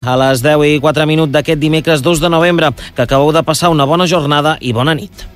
[0.00, 3.68] A les 10 i 4 minuts d'aquest dimecres 2 de novembre, que acabeu de passar
[3.68, 5.26] una bona jornada i bona nit.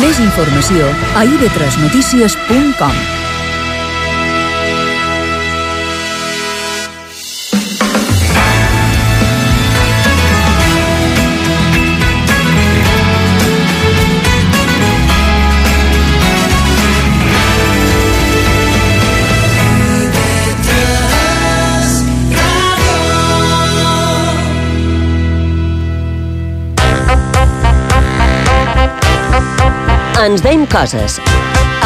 [0.00, 3.17] Més informació a ib3notícies.com
[30.28, 31.14] Ens deim coses.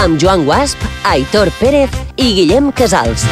[0.00, 3.22] Amb Joan Guasp, Aitor Pérez i Guillem Casals.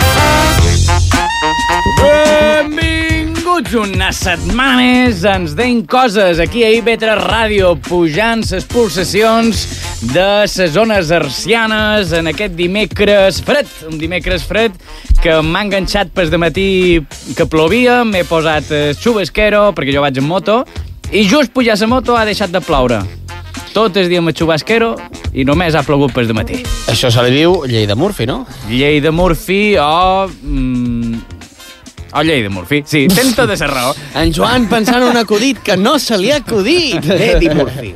[1.99, 5.25] Benvinguts una setmana més.
[5.27, 9.67] Ens deim coses aquí a IB3 Ràdio, pujant ses pulsacions
[10.15, 14.79] de ses zones arcianes en aquest dimecres fred, un dimecres fred
[15.25, 16.69] que m'ha enganxat pas de matí
[17.35, 20.63] que plovia, m'he posat eh, xubasquero perquè jo vaig en moto
[21.11, 23.03] i just pujar la moto ha deixat de ploure.
[23.75, 24.95] Tot el dia amb el xubasquero
[25.33, 26.63] i només ha plogut pas de matí.
[26.91, 28.45] Això se li diu llei de Murphy, no?
[28.71, 30.27] Llei de Murphy o...
[30.43, 31.40] Mm,
[32.13, 32.83] o llei de Murphy.
[32.87, 33.95] Sí, tens tota la raó.
[34.19, 37.05] En Joan pensant un acudit que no se li ha acudit.
[37.05, 37.95] Eddie Murphy.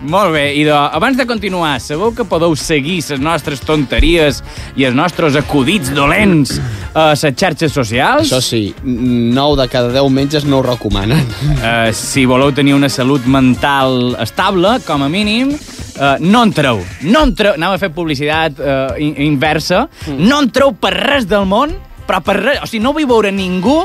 [0.00, 4.40] Molt bé, i de, abans de continuar, sabeu que podeu seguir les nostres tonteries
[4.76, 6.56] i els nostres acudits dolents
[6.94, 8.30] a les xarxes socials?
[8.30, 11.20] Això sí, 9 de cada 10 metges no ho recomanen.
[11.60, 16.80] Uh, si voleu tenir una salut mental estable, com a mínim, uh, no entreu.
[17.04, 20.18] No entreu, anava a fer publicitat uh, inversa, mm.
[20.24, 23.82] no entreu per res del món, però per res, o sigui, no vull veure ningú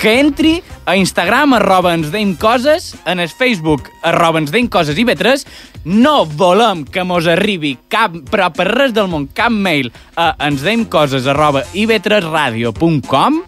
[0.00, 0.56] que entri
[0.90, 5.46] a Instagram, arroba ens deim coses, en el Facebook, arroba ens deim coses i vetres,
[5.84, 10.64] no volem que mos arribi cap, però per res del món, cap mail a ens
[10.66, 13.44] deim coses, arroba ivetresradio.com,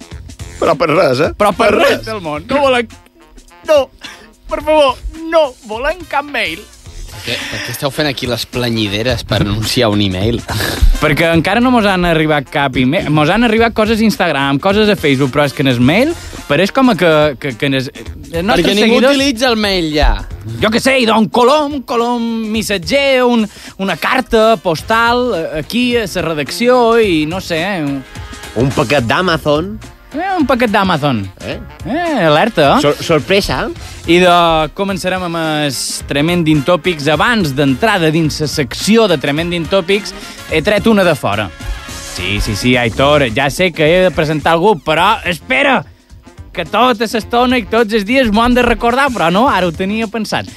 [0.56, 1.34] Però per res, eh?
[1.36, 1.90] però per, per res.
[1.98, 2.46] res del món.
[2.48, 2.88] No volem...
[3.68, 3.90] No,
[4.48, 4.96] per favor,
[5.28, 6.62] no volem cap mail.
[7.16, 10.42] Per què, per què esteu fent aquí les planyideres per anunciar un e-mail?
[11.02, 13.08] Perquè encara no mos han arribat cap email.
[13.14, 16.12] Mos han arribat coses a Instagram, coses a Facebook, però és que en el mail
[16.46, 19.16] pareix com a que, que, que en Perquè ningú seguidors...
[19.16, 20.12] utilitza el mail ja.
[20.60, 23.48] Jo què sé, i un colom, un colom missatger, un,
[23.82, 28.00] una carta postal eh, aquí a la redacció i no sé, eh, un,
[28.56, 29.74] Un paquet d'Amazon.
[30.14, 31.22] Eh, un paquet d'Amazon.
[31.44, 31.58] Eh?
[31.86, 32.76] Eh, alerta.
[32.80, 33.64] Sor sorpresa.
[34.06, 34.36] I de,
[34.78, 37.08] començarem amb els Tremendin Tòpics.
[37.12, 40.14] Abans d'entrada dins la secció de Tremendin Tòpics,
[40.50, 41.48] he tret una de fora.
[42.16, 45.82] Sí, sí, sí, Aitor, ja sé que he de presentar algú, però espera!
[46.56, 49.74] Que tota l'estona i tots els dies m'ho han de recordar, però no, ara ho
[49.76, 50.48] tenia pensat.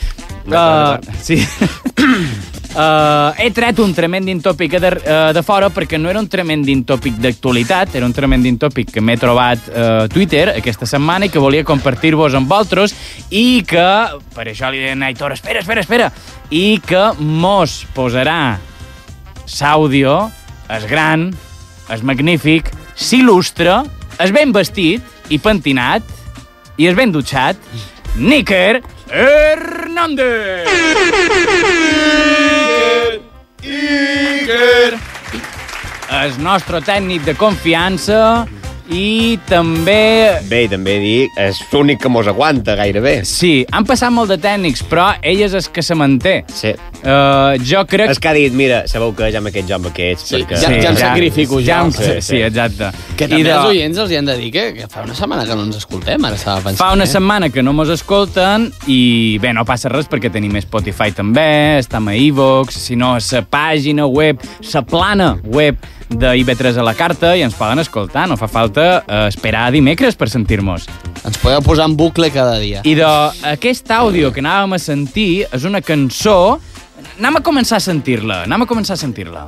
[0.48, 1.42] Uh, sí.
[2.70, 6.84] Uh, he tret un tremendin tòpic de, uh, de fora perquè no era un tremendin
[6.86, 11.32] tòpic d'actualitat, era un tremendin tòpic que m'he trobat a uh, Twitter aquesta setmana i
[11.34, 12.94] que volia compartir-vos amb vosaltres
[13.34, 13.88] i que,
[14.36, 16.12] per això li deien a Aitor, espera, espera, espera,
[16.54, 18.60] i que mos posarà
[19.50, 20.30] s'àudio,
[20.70, 21.32] és gran,
[21.90, 23.82] és magnífic, s'il·lustra,
[24.22, 26.06] és ben vestit i pentinat
[26.78, 27.58] i és ben dutxat,
[28.14, 30.70] Níker Hernández!
[36.20, 38.46] El nostre tècnic de confiança
[38.90, 40.40] i també...
[40.50, 43.20] Bé, i també dic, és l'únic que mos aguanta gairebé.
[43.30, 46.40] Sí, han passat molt de tècnics, però ell és el que se manté.
[46.50, 46.72] Sí.
[47.04, 48.10] Uh, jo crec...
[48.16, 50.58] És que ha dit, mira, sabeu que ja amb aquest joc aquests, Sí, perquè...
[50.64, 51.68] ja- ja em sacrifico, ja.
[51.68, 51.84] ja.
[51.86, 52.42] em- Sí, Sí, sí, sí.
[52.48, 52.90] exacte.
[53.16, 55.14] Que I també de- els oients els hi han de dir que, que fa una
[55.22, 56.82] setmana que no ens escoltem, ara estava pensant.
[56.82, 57.14] Fa una eh?
[57.14, 62.10] setmana que no mos escolten i bé, no passa res perquè tenim Spotify també, estem
[62.10, 64.42] a iVox, si no a la pàgina web,
[64.74, 65.78] la plana web
[66.10, 69.72] de IB3 a la carta i ens poden escoltar, no fa falta eh, esperar a
[69.74, 70.90] dimecres per sentir-nos.
[71.24, 72.82] Ens podeu posar en bucle cada dia.
[72.84, 73.10] I de
[73.54, 76.60] aquest àudio que anàvem a sentir és una cançó...
[77.20, 79.48] Anem a començar a sentir-la, anem a començar a sentir-la.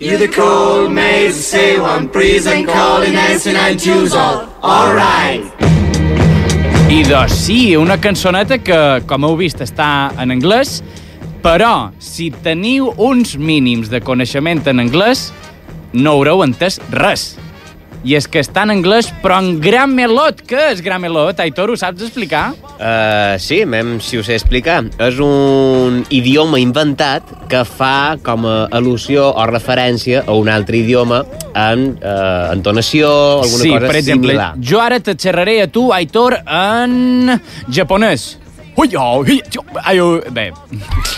[0.00, 4.48] You the cold maze, say one prison calling Nancy nine years old.
[4.62, 5.44] All right.
[6.90, 10.80] I de sí, una cançoneta que, com heu vist, està en anglès,
[11.42, 15.30] però si teniu uns mínims de coneixement en anglès,
[15.92, 17.32] no haureu entès res.
[18.00, 20.38] I és que està en anglès, però en Gramelot.
[20.48, 21.40] Què és Gramelot?
[21.44, 22.54] Aitor, ho saps explicar?
[22.80, 24.78] Uh, sí, mem, si ho sé explicar.
[25.04, 31.20] És un idioma inventat que fa com a al·lusió o referència a un altre idioma
[31.52, 33.10] amb uh, entonació,
[33.42, 34.52] alguna sí, cosa per exemple, similar.
[34.64, 37.36] jo ara te xerraré a tu, Aitor, en
[37.68, 38.30] japonès.
[38.76, 39.98] Ui, oh, ui, jo, ai,
[40.32, 40.46] bé.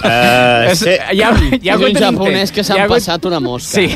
[0.02, 0.90] Uh, sí.
[1.12, 1.28] hi ha,
[1.60, 2.54] hi ha És un japonès intent.
[2.56, 3.78] que Hi s'han ha hagut- passat una mosca.
[3.78, 3.86] Sí.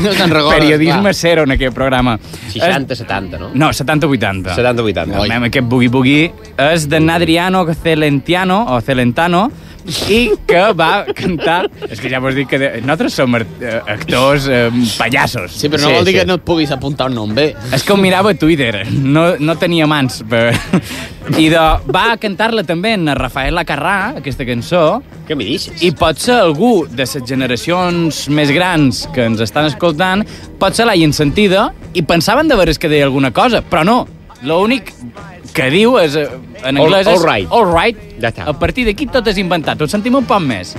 [0.04, 1.14] No te'n recordes, Periodisme clar.
[1.18, 2.16] zero en aquest programa.
[2.52, 3.50] 60, 70, no?
[3.54, 4.54] No, 70-80.
[4.54, 5.18] 70-80.
[5.22, 6.30] El mem, aquest boogie-boogie
[6.70, 9.48] és d'en Adriano Celentiano, o Celentano,
[10.08, 11.66] i que va cantar...
[11.90, 12.70] És que ja vos dic que de...
[12.80, 13.44] nosaltres som eh,
[13.92, 15.52] actors eh, pallassos.
[15.58, 16.18] Sí, però no Sí, vol dir sí.
[16.20, 17.50] que no et puguis apuntar un nom bé.
[17.74, 20.22] És que ho mirava a Twitter, no, no tenia mans.
[20.28, 20.46] Per...
[21.40, 24.82] I de, va cantar-la també en Rafaela Carrà, aquesta cançó,
[25.28, 25.80] Què m'hi deixes?
[25.84, 30.24] i pot ser algú de les generacions més grans que ens estan escoltant,
[30.60, 34.02] pot ser l'hagin sentida i pensaven de veres que deia alguna cosa, però no.
[34.44, 34.90] L'únic
[35.54, 36.26] que diu és, eh,
[36.64, 37.52] en All- anglès all és right.
[37.52, 37.96] all right.
[38.20, 38.48] Ja està.
[38.50, 39.80] A partir d'aquí tot és inventat.
[39.80, 40.74] Ho sentim un poc més.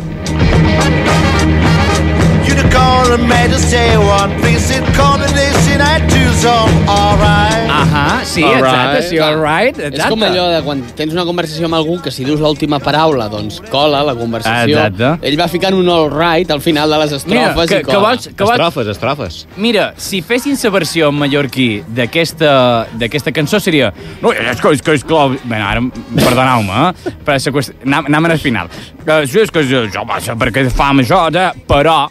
[7.71, 9.07] Ahà, sí, All exacte, right.
[9.07, 10.01] sí, all right, exacte.
[10.01, 13.29] És com allò de quan tens una conversació amb algú que si dius l'última paraula,
[13.31, 14.75] doncs cola la conversació.
[14.75, 15.11] Exacte.
[15.29, 17.87] Ell va ficant un all right al final de les Mira, estrofes que, i que
[17.93, 18.01] cola.
[18.09, 19.39] vols, que vols, Estrofes, estrofes.
[19.67, 22.51] Mira, si fessin la versió en mallorquí d'aquesta
[22.99, 23.93] d'aquesta cançó seria...
[24.19, 25.29] No, és que és, que és clar...
[25.45, 27.15] Bé, ara, perdoneu-me, eh?
[27.23, 27.79] Però la qüestió...
[27.87, 28.67] Anem, al final.
[29.05, 31.47] Eh, sí, és que jo, jo perquè fam això, de...
[31.71, 32.03] però...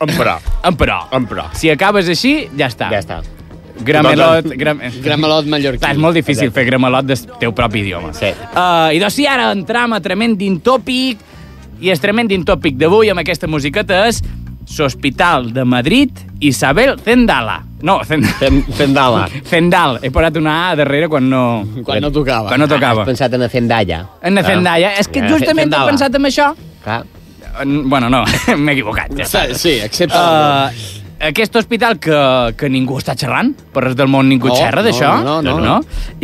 [0.00, 0.38] Emperà.
[0.64, 1.02] En però.
[1.12, 1.50] Emperà.
[1.56, 2.88] Si acabes així, ja està.
[2.92, 3.20] Ja està.
[3.84, 4.48] Gramelot...
[4.60, 4.80] Gram...
[5.06, 5.80] Gramelot mallorquí.
[5.82, 6.60] Clar, és molt difícil Exacte.
[6.60, 8.12] fer gramelot del teu propi idioma.
[8.16, 8.32] Sí.
[8.52, 11.24] Uh, I doncs sí, ara entram a tremendin tòpic,
[11.80, 14.20] i el tremendin tòpic d'avui amb aquesta musiqueta és
[14.76, 16.12] l'Hospital de Madrid
[16.44, 17.60] Isabel Zendala.
[17.82, 19.24] No, Zendala.
[19.50, 19.98] Zendal.
[20.04, 21.44] He posat una A darrere quan no...
[21.84, 22.52] Quan no tocava.
[22.52, 23.04] Quan no tocava.
[23.04, 24.02] Has pensat en la Zendaya.
[24.22, 24.92] En la Zendaya.
[25.00, 26.52] És que Ja, justament he pensat en això.
[26.84, 27.02] Clar.
[27.60, 28.24] En- Bueno, no,
[28.56, 29.10] m'he equivocat.
[29.16, 29.54] Ja.
[29.54, 30.16] Sí, excepte...
[30.16, 30.70] Uh,
[31.20, 32.16] aquest hospital que,
[32.56, 35.58] que ningú està xerrant, per res del món ningú No, xerra no, d'això, no, no,
[35.60, 35.74] no.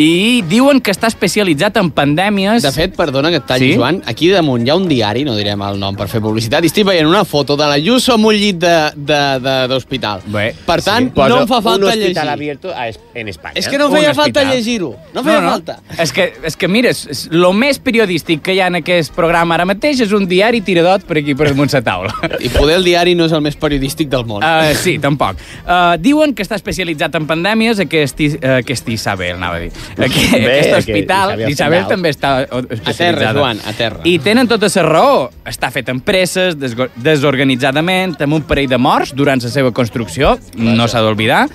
[0.01, 2.63] I diuen que està especialitzat en pandèmies...
[2.65, 3.77] De fet, perdona que et talli, Sí?
[3.77, 6.71] Joan, aquí damunt hi ha un diari, no direm el nom per fer publicitat, i
[6.71, 10.23] estic veient una foto de la Yuso amb un llit de- de- de- d'hospital.
[10.67, 12.29] Per tant, Posa no em fa un falta hospital llegir.
[12.29, 13.55] abierto a es- en Espanya.
[13.61, 14.55] És que no Un feia falta hospital.
[14.57, 14.95] llegir-ho.
[15.15, 15.79] No feia falta.
[15.99, 16.91] És que, és que mira,
[17.31, 21.05] lo més periodístic que hi ha en aquest programa ara mateix és un diari tiradot
[21.05, 22.15] per aquí per damunt la taula.
[22.41, 24.43] I poder el diari no és el més periodístic del món.
[24.45, 25.41] Uh, sí, tampoc.
[25.67, 29.71] Uh, diuen que està especialitzat en pandèmies aquest, eh, aquest Isabel, anava a dir.
[29.97, 33.35] Aqu Bé, aquest que hospital, Isabel Isabel també està o- a terra, especialitzada.
[33.41, 34.01] Joan, a terra.
[34.05, 35.19] I tenen tota la raó.
[35.47, 36.57] Està fet en presses,
[36.97, 41.47] desorganitzadament, amb un parell de morts durant la seva construcció, no s'ha d'oblidar,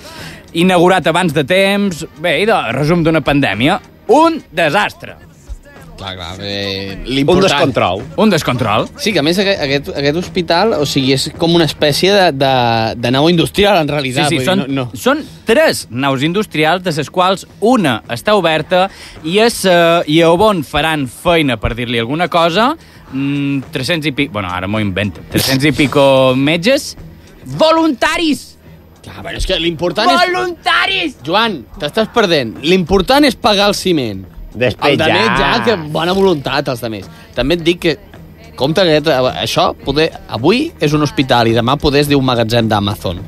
[0.52, 2.04] inaugurat abans de temps...
[2.22, 3.80] Bé, i de resum d'una pandèmia,
[4.12, 5.16] un desastre.
[6.02, 6.36] Clar, clar.
[6.42, 8.02] Eh, Un descontrol.
[8.16, 8.88] Un descontrol.
[8.98, 12.24] Sí, que a més aquest, aquest, aquest hospital, o sigui, és com una espècie de,
[12.34, 12.52] de,
[12.98, 14.28] de nau industrial, en Sí, realitat.
[14.32, 14.86] sí, vull són, no, no.
[14.98, 18.88] són tres naus industrials, de les quals una està oberta
[19.22, 22.72] i és uh, i a on faran feina, per dir-li alguna cosa,
[23.12, 24.32] mm, 300 i pico...
[24.32, 25.22] Bueno, ara m'ho invento.
[25.30, 26.96] 300 i pico metges
[27.46, 28.48] voluntaris!
[29.02, 30.20] Clar, però és que l'important és...
[30.30, 31.16] Voluntaris!
[31.26, 32.56] Joan, t'estàs perdent.
[32.62, 34.24] L'important és pagar el ciment.
[34.54, 35.22] Després el de ja.
[35.38, 37.08] ja, que bona voluntat, els altres.
[37.36, 37.96] També et dic que,
[38.58, 42.28] compte que eh, això, poder, avui és un hospital i demà poder es diu un
[42.28, 43.22] magatzem d'Amazon.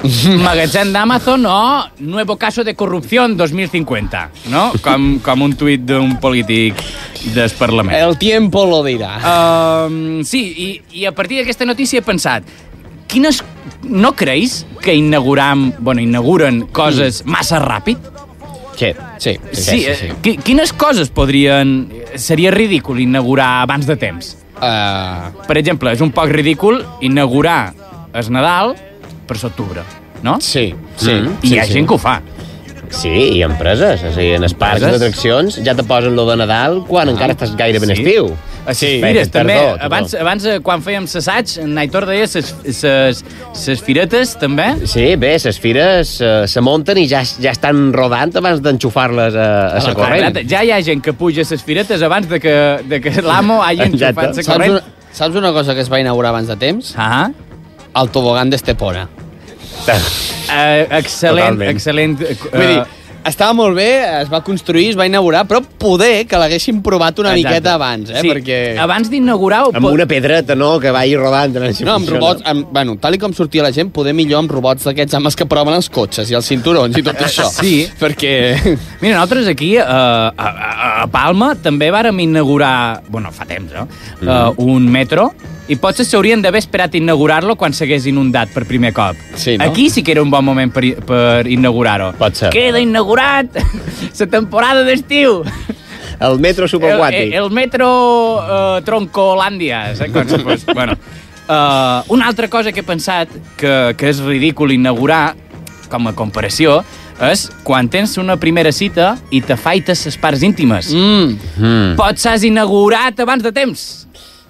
[0.46, 1.60] Magatzem d'Amazon o
[1.98, 4.70] nuevo caso de corrupció 2050, no?
[4.82, 6.80] Com, com un tuit d'un polític
[7.34, 7.96] del Parlament.
[7.98, 9.18] El tiempo lo dirà.
[9.20, 10.70] Um, sí, i,
[11.02, 12.48] i a partir d'aquesta notícia he pensat,
[13.10, 13.44] quines...
[13.80, 17.96] No creus que inauguram, bueno, inauguren coses massa ràpid?
[18.80, 18.92] Sí.
[19.18, 20.08] Sí, Sí, sí, sí.
[20.24, 21.90] Qui, quines coses podrien...
[22.16, 24.34] Seria ridícul inaugurar abans de temps?
[24.56, 27.72] Uh, Per exemple, és un poc ridícul inaugurar
[28.16, 28.74] el Nadal
[29.28, 29.84] per l'octubre,
[30.24, 30.38] no?
[30.40, 31.12] sí, sí.
[31.14, 31.36] Mm.
[31.46, 32.18] I hi ha gent que ho fa.
[32.90, 34.02] Sí, i empreses.
[34.02, 37.52] O sigui, en els parcs d'atraccions ja te posen lo de Nadal quan encara estàs
[37.56, 38.00] gaire ben sí.
[38.02, 38.32] estiu.
[38.66, 38.98] A Sí.
[39.02, 39.54] fires, Bé, també.
[39.54, 39.78] tardor.
[39.86, 43.22] Abans, abans, eh, quan fèiem l'assaig, en Aitor deia ses, ses,
[43.56, 44.66] ses firetes, també.
[44.86, 49.48] Sí, bé, les fires eh, se munten i ja, ja estan rodant abans d'enxufar-les a,
[49.78, 50.42] a la corrent.
[50.50, 52.56] Ja hi ha gent que puja ses firetes abans de que,
[52.90, 54.26] de que l'amo hagi Exacte.
[54.26, 54.70] enxufat la Saps corrent.
[54.76, 54.82] una,
[55.12, 56.92] saps una cosa que es va inaugurar abans de temps?
[56.98, 57.30] Ah,
[57.94, 59.08] El tobogán d'Estepona.
[59.88, 61.70] Eh, excel·lent, Totalment.
[61.76, 62.22] excel·lent.
[62.22, 62.80] eh, Vull dir,
[63.24, 63.88] estava molt bé,
[64.22, 67.48] es va construir, es va inaugurar, però poder que l'haguessin provat una Exacte.
[67.50, 68.20] miqueta abans, eh?
[68.22, 68.78] sí, Perquè...
[68.80, 69.66] abans d'inaugurar...
[69.74, 71.52] Amb pot- una pedreta, no?, que vagi rodant.
[71.54, 74.50] No, No, amb robots, amb, bueno, tal i com sortia la gent, poder millor amb
[74.56, 77.48] robots d'aquests amb els que proven els cotxes i els cinturons i tot això.
[77.52, 77.86] Sí.
[78.00, 78.32] Perquè...
[79.02, 83.86] Mira, nosaltres aquí, uh, a, a, a Palma, també vàrem inaugurar, bueno, fa temps, no?
[84.24, 85.30] Uh, un metro,
[85.70, 89.18] i potser s'haurien d'haver esperat inaugurar-lo quan s'hagués inundat per primer cop.
[89.38, 89.68] Sí, no?
[89.68, 92.10] Aquí sí que era un bon moment per, per inaugurar-ho.
[92.18, 92.50] Pot ser.
[92.54, 93.54] Queda inaugurat
[94.20, 95.44] la temporada d'estiu.
[96.20, 97.36] El metro El, subaquàtic.
[97.38, 97.86] el metro
[98.42, 99.84] uh, Troncolàndia.
[100.12, 100.66] com se fos?
[100.74, 100.98] bueno,
[101.46, 105.36] uh, una altra cosa que he pensat que, que és ridícul inaugurar,
[105.90, 106.80] com a comparació,
[107.30, 110.90] és quan tens una primera cita i t'afaites les parts íntimes.
[110.92, 111.40] Mm.
[111.56, 111.96] Mm.
[112.00, 113.88] Pots has inaugurat abans de temps.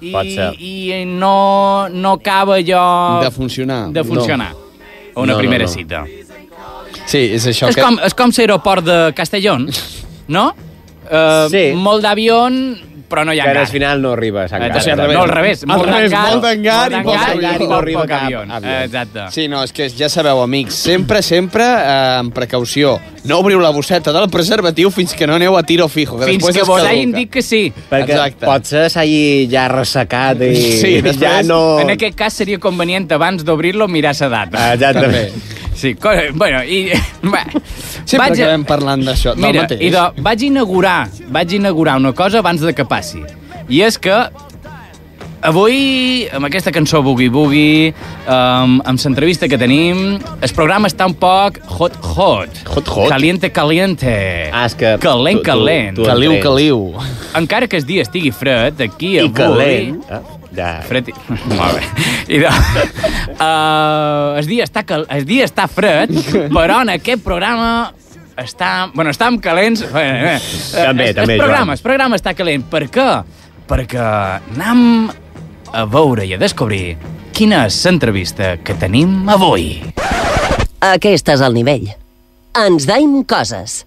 [0.01, 0.37] I.
[0.59, 3.21] I no, no acaba allò...
[3.23, 3.91] De funcionar.
[3.93, 4.53] De funcionar.
[4.53, 5.23] No.
[5.23, 5.71] Una No, no, primera no.
[5.71, 6.05] cita.
[7.07, 7.83] Sí, és això És que...
[7.83, 9.69] com, és com l'aeroport de Castellón,
[10.29, 10.53] no?
[11.11, 11.73] Uh, Sí.
[11.75, 12.45] Molt d'avió,
[13.11, 14.77] però no hi ha Que al final no arribes encara.
[14.79, 15.09] Exacte.
[15.13, 15.65] No, al revés.
[15.67, 17.53] Al revés, molt d'engar i poc avió.
[17.61, 18.41] i No arriba cap avió.
[18.49, 18.77] avió.
[18.85, 19.27] Exacte.
[19.35, 22.99] Sí, no, és que ja sabeu, amics, sempre, sempre eh, amb precaució.
[23.25, 26.45] No obriu la bosseta del preservatiu fins que no aneu a tiro fijo, que Fins
[26.45, 27.73] després que vos hagin dit que sí.
[27.91, 28.47] Perquè Exacte.
[28.47, 31.81] potser s'hagi ja ressecat i Sí, ja després- no...
[31.81, 34.73] En aquest cas seria convenient abans d'obrir-lo mirar la data.
[34.75, 35.33] Exactament.
[35.81, 36.91] Sí, co- bueno, i...
[37.33, 37.45] Va,
[38.05, 39.81] Sempre vaig acabem parlant d'això, del Mira, mateix.
[39.89, 43.23] idò, vaig inaugurar, vaig inaugurar una cosa abans de que passi.
[43.71, 44.17] I és que
[45.43, 47.95] avui, amb aquesta cançó Boogie Boogie,
[48.27, 52.61] um, amb l'entrevista que tenim, el programa està un poc hot hot.
[52.75, 53.09] Hot, hot?
[53.09, 54.13] Caliente caliente.
[54.53, 54.97] Ah, és que...
[55.01, 55.97] Calent tu- tu- calent.
[55.97, 56.45] tu Caliu, entres.
[56.45, 56.83] caliu.
[57.41, 59.33] Encara que el dia estigui fred, aquí I avui...
[59.39, 60.03] calent.
[60.11, 60.21] Ah,
[60.57, 60.73] ja.
[60.87, 61.15] Fred i...
[61.59, 61.85] Molt bé.
[62.29, 62.51] I de...
[63.47, 65.07] uh, el, dia està cal...
[65.13, 66.13] el dia està fred,
[66.53, 67.71] però en aquest programa
[68.41, 68.91] està...
[68.95, 69.85] Bueno, estàvem calents...
[69.93, 70.37] Bé, bé.
[70.75, 71.79] També, el, també, el programa, Joan.
[71.79, 72.67] el programa està calent.
[72.71, 73.09] Per què?
[73.71, 74.07] Perquè
[74.57, 75.11] anem
[75.71, 76.97] a veure i a descobrir
[77.37, 79.71] quina és l'entrevista que tenim avui.
[80.81, 81.87] Aquest és el nivell.
[82.59, 83.85] Ens daim coses.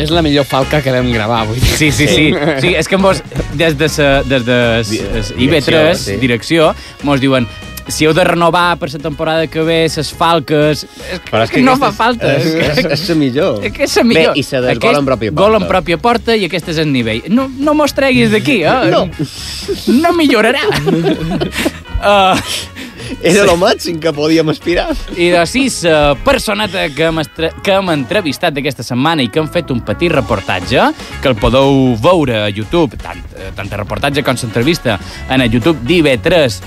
[0.00, 1.60] És la millor falca que vam gravar avui.
[1.60, 2.28] Sí, sí, sí.
[2.62, 3.20] sí és que mos,
[3.58, 6.16] des de, sa, des de s- IB3, Direcció, sí.
[6.22, 6.70] direcció,
[7.04, 7.46] mos diuen
[7.90, 10.84] si heu de renovar per la temporada que ve les falques...
[11.26, 12.36] Però és que no fa falta.
[12.38, 12.46] És,
[12.78, 13.64] és, és, la millor.
[13.66, 14.28] És que és la millor.
[14.36, 15.42] Bé, i se desgola en pròpia porta.
[15.42, 17.24] Gol en pròpia porta i aquest és el nivell.
[17.34, 18.92] No, no mos treguis d'aquí, eh?
[18.94, 19.02] No.
[19.96, 20.62] No millorarà.
[20.70, 22.38] uh,
[23.22, 24.88] Era lo màxim que podíem aspirar.
[25.16, 29.40] I de sis uh, personeta que hem, estre- que hem entrevistat aquesta setmana i que
[29.42, 30.90] han fet un petit reportatge,
[31.22, 34.98] que el podeu veure a YouTube, tant, eh, tant el reportatge com l'entrevista
[35.28, 36.60] en el YouTube d'IV3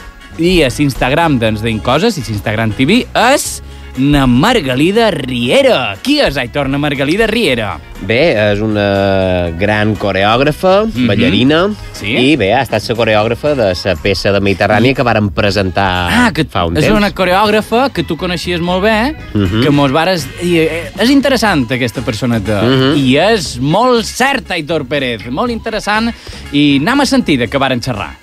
[0.43, 3.61] i a l'Instagram d'Ens Deim Coses i l'Instagram TV, és
[3.97, 5.95] na Margalida Riera.
[6.01, 7.75] Qui és Aitor na Margalida Riera?
[8.03, 11.07] Bé, és una gran coreògrafa, Mhm.
[11.07, 12.07] ballarina, Sí.
[12.07, 16.31] i bé, ha estat la coreògrafa de la peça de Mediterrània que varen presentar Ah,
[16.33, 16.97] que fa un és temps.
[16.97, 19.61] una coreògrafa que tu coneixies molt bé, Mhm.
[19.63, 20.27] que mos vares...
[20.41, 22.61] I, eh, és interessant, aquesta personeta.
[22.63, 22.97] Mhm.
[22.97, 25.29] I és molt cert, Aitor Pérez.
[25.31, 26.13] Molt interessant.
[26.51, 28.17] I anem a sentir de què varen xerrar.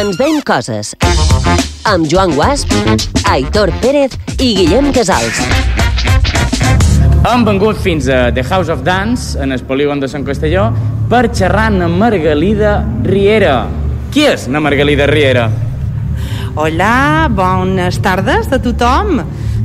[0.00, 0.96] Ens deim coses.
[1.90, 2.72] Amb Joan Guasp,
[3.30, 5.40] Aitor Pérez i Guillem Casals.
[7.28, 10.70] Hem vengut fins a The House of Dance, en el polígon de Sant Castelló,
[11.10, 13.66] per xerrar amb Margalida Riera.
[14.10, 15.50] Qui és na Margalida Riera?
[16.56, 19.20] Hola, bones tardes de tothom.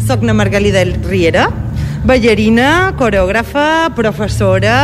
[0.05, 1.47] Soc na Margalida Riera,
[2.05, 4.77] ballarina, coreògrafa, professora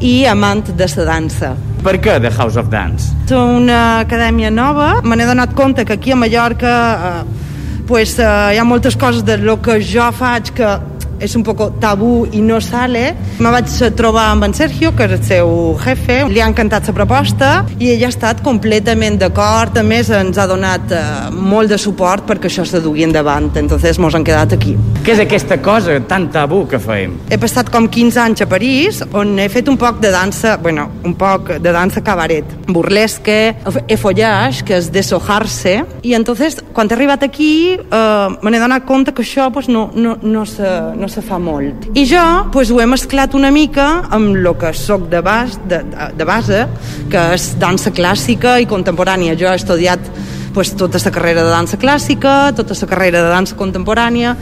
[0.00, 1.56] i amant de la dansa.
[1.84, 3.12] Per què The House of Dance?
[3.26, 5.00] És una acadèmia nova.
[5.04, 6.74] Me n'he donat compte que aquí a Mallorca
[7.10, 7.46] eh,
[7.86, 10.70] pues, eh, hi ha moltes coses de lo que jo faig que
[11.20, 13.14] és un poco tabú i no sale.
[13.38, 16.94] Me vaig trobar amb en Sergio, que és el seu jefe, li ha encantat la
[16.96, 21.78] proposta i ell ha estat completament d'acord, a més ens ha donat eh, molt de
[21.80, 24.76] suport perquè això se dugui endavant, entonces mos han quedat aquí.
[25.06, 27.16] Què és aquesta cosa tan tabú que feim?
[27.30, 30.88] He passat com 15 anys a París, on he fet un poc de dansa, bueno,
[31.04, 33.56] un poc de dansa cabaret, burlesque,
[33.88, 39.14] efollage, que és deshojar-se, i entonces, quan he arribat aquí, eh, me n'he donat compte
[39.14, 41.88] que això pues, no, no, no, se, no se fa molt.
[41.94, 42.22] I jo
[42.52, 45.82] pues, ho he mesclat una mica amb el que sóc de, bas, de,
[46.16, 46.64] de, base,
[47.10, 49.36] que és dansa clàssica i contemporània.
[49.38, 50.10] Jo he estudiat
[50.54, 54.36] pues, tota la carrera de dansa clàssica, tota la carrera de dansa contemporània,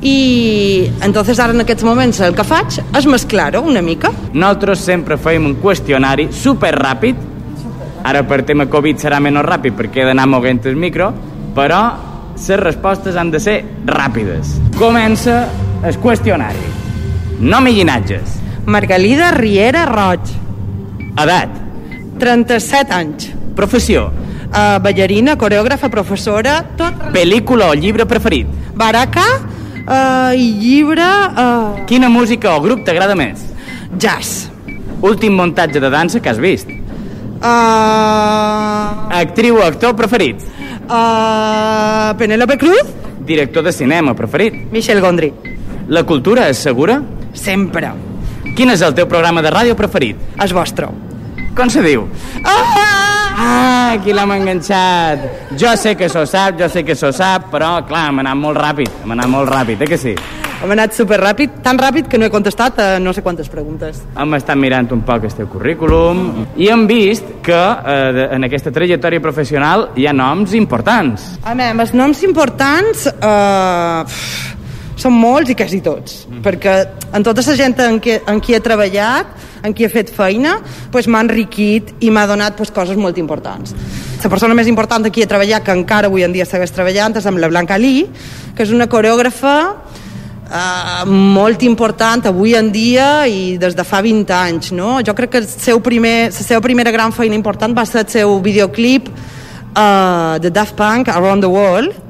[0.00, 4.12] i entonces ara en aquests moments el que faig és mesclar-ho una mica.
[4.32, 7.18] Nosaltres sempre feim un qüestionari super ràpid,
[8.06, 11.10] ara per tema Covid serà menys ràpid perquè he d'anar moguent el micro,
[11.56, 11.82] però
[12.46, 14.54] les respostes han de ser ràpides.
[14.78, 15.40] Comença
[15.84, 16.70] el qüestionari.
[17.40, 18.36] Nom i llinatges.
[18.66, 20.32] Margalida Riera Roig,
[21.18, 21.50] Edat.
[22.18, 23.28] 37 anys.
[23.58, 24.08] Professió.
[24.48, 26.94] Uh, ballarina, coreògrafa, professora, tot.
[27.14, 28.48] Pel·lícula o llibre preferit.
[28.78, 33.44] Baraca uh, i llibre uh, Quina música o grup t'agrada més?
[33.98, 34.48] jazz.
[35.02, 36.68] Últim muntatge de dansa que has vist.
[37.38, 40.42] Uh, Actriu o actor preferit.
[40.88, 42.94] Uh, Penélope Cruz,
[43.28, 44.54] Director de cinema preferit.
[44.72, 45.32] Michel Gondry.
[45.88, 47.02] La cultura és segura?
[47.36, 47.92] Sempre.
[48.56, 50.16] Quin és el teu programa de ràdio preferit?
[50.42, 50.88] És vostre.
[51.58, 52.06] Com se diu?
[52.44, 52.87] Ah,
[53.38, 55.24] aquí l'hem enganxat.
[55.58, 58.58] Jo sé que s'ho sap, jo sé que s'ho sap, però, clar, hem anat molt
[58.58, 60.14] ràpid, hem anat molt ràpid, eh que sí?
[60.58, 64.00] Hem anat superràpid, tan ràpid que no he contestat a no sé quantes preguntes.
[64.18, 68.72] Hem estat mirant un poc el teu currículum i hem vist que eh, en aquesta
[68.74, 71.30] trajectòria professional hi ha noms importants.
[71.44, 74.57] A veure, els noms importants eh,
[74.98, 76.74] són molts i quasi tots, perquè
[77.14, 79.30] en tota la gent en qui, en qui he treballat,
[79.62, 80.58] en qui he fet feina,
[80.92, 83.74] pues, m'ha enriquit i m'ha donat pues, coses molt importants.
[84.22, 87.14] La persona més important amb qui he treballat, que encara avui en dia segueix treballant,
[87.18, 88.08] és amb la Blanca Lee,
[88.56, 94.34] que és una coreògrafa uh, molt important avui en dia i des de fa 20
[94.34, 94.98] anys, no?
[95.06, 98.10] Jo crec que el seu primer, la seva primera gran feina important va ser el
[98.10, 102.07] seu videoclip uh, de Daft Punk, Around the World,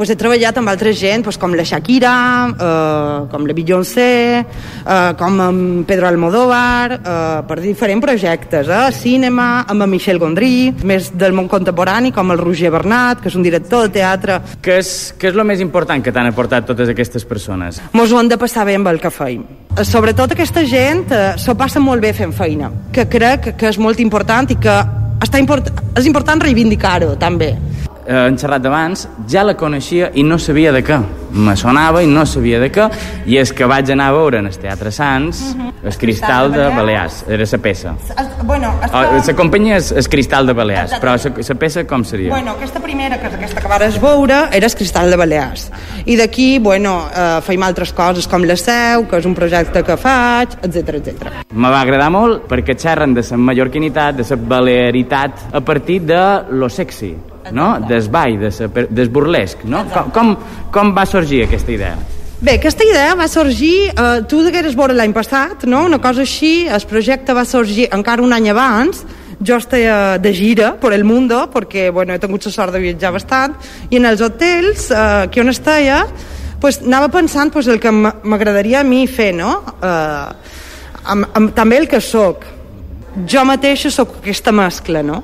[0.00, 2.10] pues he treballat amb altra gent pues, com la Shakira,
[2.48, 8.78] uh, com la Beyoncé, uh, com amb Pedro Almodóvar, uh, per diferents projectes, eh?
[8.96, 13.44] cinema, amb Michel Gondry, més del món contemporani, com el Roger Bernat, que és un
[13.44, 14.38] director de teatre.
[14.64, 17.82] Què és, què és el més important que t'han aportat totes aquestes persones?
[17.92, 19.44] Mos ho hem de passar bé amb el que feim.
[19.76, 23.76] Eh, Sobretot aquesta gent eh, s'ho passa molt bé fent feina, que crec que és
[23.76, 24.80] molt important i que
[25.20, 25.68] està import
[26.00, 27.52] és important reivindicar-ho, també.
[28.10, 30.98] Eh, en xerrat d'abans, ja la coneixia i no sabia de què.
[31.30, 32.88] Me sonava i no sabia de què,
[33.30, 37.22] i és que vaig anar a veure en el Teatre Sants el Cristal de Balears,
[37.28, 37.94] era la peça.
[38.44, 42.32] Bueno, Oh, la companyia és el Cristal de Balears, però la peça com seria?
[42.32, 45.70] Bueno, aquesta primera, que és aquesta que vares veure, era el Cristal de Balears.
[46.04, 49.96] I d'aquí, bueno, eh, feim altres coses com la Seu, que és un projecte que
[50.00, 51.32] faig, etc etc.
[51.52, 56.22] Me va agradar molt perquè xerren de la mallorquinitat, de la balearitat, a partir de
[56.50, 57.14] lo sexy,
[57.52, 57.72] no?
[57.88, 59.84] Des ball, de sa, des burlesc, no?
[59.92, 60.34] Com, com,
[60.72, 61.94] com va sorgir aquesta idea?
[62.40, 65.82] Bé, aquesta idea va sorgir, eh, tu degueres veure l'any passat, no?
[65.84, 69.02] una cosa així, el projecte va sorgir encara un any abans,
[69.44, 73.12] jo estava de gira per el mundo, perquè bueno, he tingut la sort de viatjar
[73.12, 73.56] bastant,
[73.90, 76.06] i en els hotels eh, que on estava,
[76.60, 79.52] pues, anava pensant pues, el que m'agradaria a mi fer, no?
[79.76, 80.56] Eh,
[81.12, 82.44] amb, amb, també el que sóc.
[83.28, 85.22] Jo mateixa sóc aquesta mescla, no?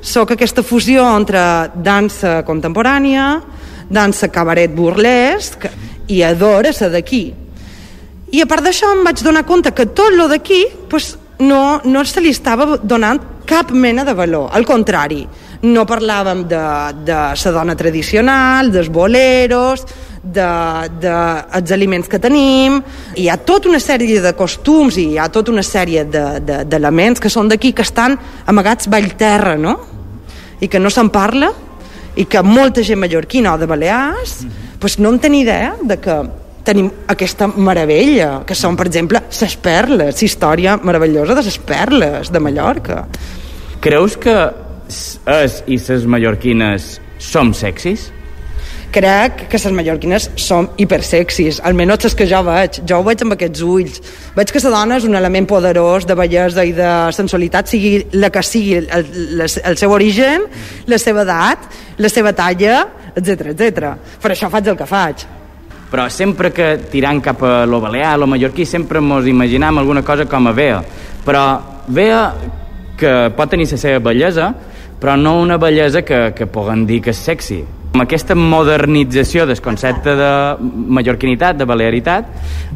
[0.00, 1.40] Sóc aquesta fusió entre
[1.84, 3.34] dansa contemporània,
[3.90, 5.66] dansa cabaret burlesc
[6.10, 7.24] i adoro ser d'aquí.
[8.32, 12.04] I a part d'això em vaig donar compte que tot lo d'aquí pues, no, no
[12.06, 14.48] se li estava donant cap mena de valor.
[14.54, 15.24] Al contrari,
[15.66, 16.60] no parlàvem de,
[17.04, 19.82] de la dona tradicional, dels boleros,
[20.22, 20.46] de,
[21.00, 21.12] de
[21.58, 22.78] els aliments que tenim,
[23.16, 26.62] hi ha tota una sèrie de costums i hi ha tota una sèrie de- de-
[26.64, 29.76] d'elements de, que són d'aquí que estan amagats ball terra, no?
[30.60, 31.50] I que no se'n parla
[32.16, 34.44] i que molta gent mallorquina o de Balears
[34.80, 36.16] pues no en ni idea de que
[36.64, 42.40] tenim aquesta meravella, que són, per exemple, les perles, història meravellosa de les perles de
[42.40, 43.06] Mallorca.
[43.80, 44.34] Creus que
[44.88, 48.10] s- és i ses mallorquines som sexis?
[48.92, 52.80] Crec que les mallorquines són hipersexis, almenys les que jo veig.
[52.88, 53.98] Jo ho veig amb aquests ulls.
[54.36, 58.30] Veig que la dona és un element poderós de bellesa i de sensualitat, sigui la
[58.30, 60.46] que sigui el, el, el seu origen,
[60.86, 63.92] la seva edat, la seva talla, etc etc.
[64.22, 65.28] Per això faig el que faig.
[65.90, 70.24] però sempre que tirant cap a lo balear, lo mallorquí, sempre mos imaginam alguna cosa
[70.24, 70.78] com a vea.
[71.26, 71.42] Però
[71.88, 72.20] vea
[72.96, 74.52] que pot tenir la seva bellesa,
[75.00, 77.64] però no una bellesa que, que puguen dir que és sexy.
[77.90, 80.30] Amb aquesta modernització del concepte de
[80.94, 82.28] mallorquinitat, de balearitat,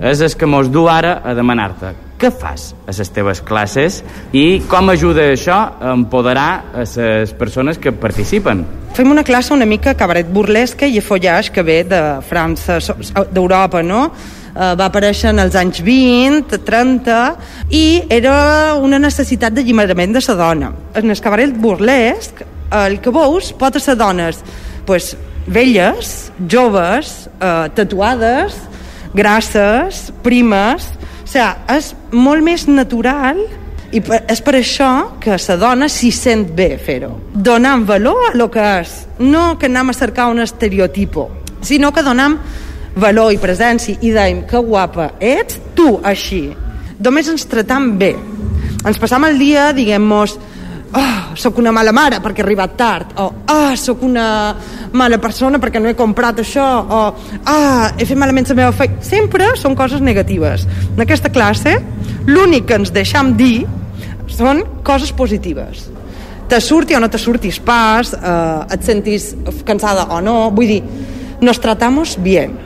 [0.02, 4.00] és el que mos du ara a demanar-te què fas a les teves classes
[4.32, 8.64] i com ajuda això a empoderar a les persones que participen.
[8.94, 12.78] Fem una classe una mica cabaret burlesca i follage que ve de França,
[13.30, 14.06] d'Europa, no?
[14.54, 17.20] Eh, va aparèixer en els anys 20, 30,
[17.70, 20.74] i era una necessitat d'alliberament de la dona.
[20.94, 24.40] En el cabaret burlesc, el que veus pot ser dones
[24.86, 25.14] pues,
[25.46, 28.58] velles, joves, eh, tatuades,
[29.14, 30.90] grasses, primes...
[31.24, 33.38] O sigui, és molt més natural
[33.96, 34.90] i per, és per això
[35.22, 37.14] que la dona s'hi sent bé fer-ho.
[37.32, 38.92] Donant valor a lo que és.
[39.18, 41.30] No que anem a cercar un estereotipo,
[41.64, 42.36] sinó que donem
[42.94, 46.44] valor i presència i dèiem que guapa ets tu així.
[47.00, 48.12] Només ens tratam bé.
[48.84, 50.36] Ens passam el dia, diguem-nos,
[50.94, 54.26] oh, sóc una mala mare perquè he arribat tard, o ah, sóc una
[54.94, 57.00] mala persona perquè no he comprat això, o
[57.50, 59.00] ah, he fet malament la meva feina.
[59.04, 60.68] Sempre són coses negatives.
[60.94, 61.76] En aquesta classe,
[62.26, 63.64] l'únic que ens deixam dir
[64.30, 65.88] són coses positives.
[66.48, 69.32] Te surti o no te surtis pas, eh, et sentis
[69.64, 70.82] cansada o no, vull dir,
[71.40, 72.58] nos tratamos bien.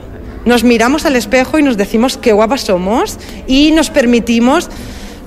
[0.45, 4.69] Nos miramos al espejo y nos decimos qué guapas somos y nos permitimos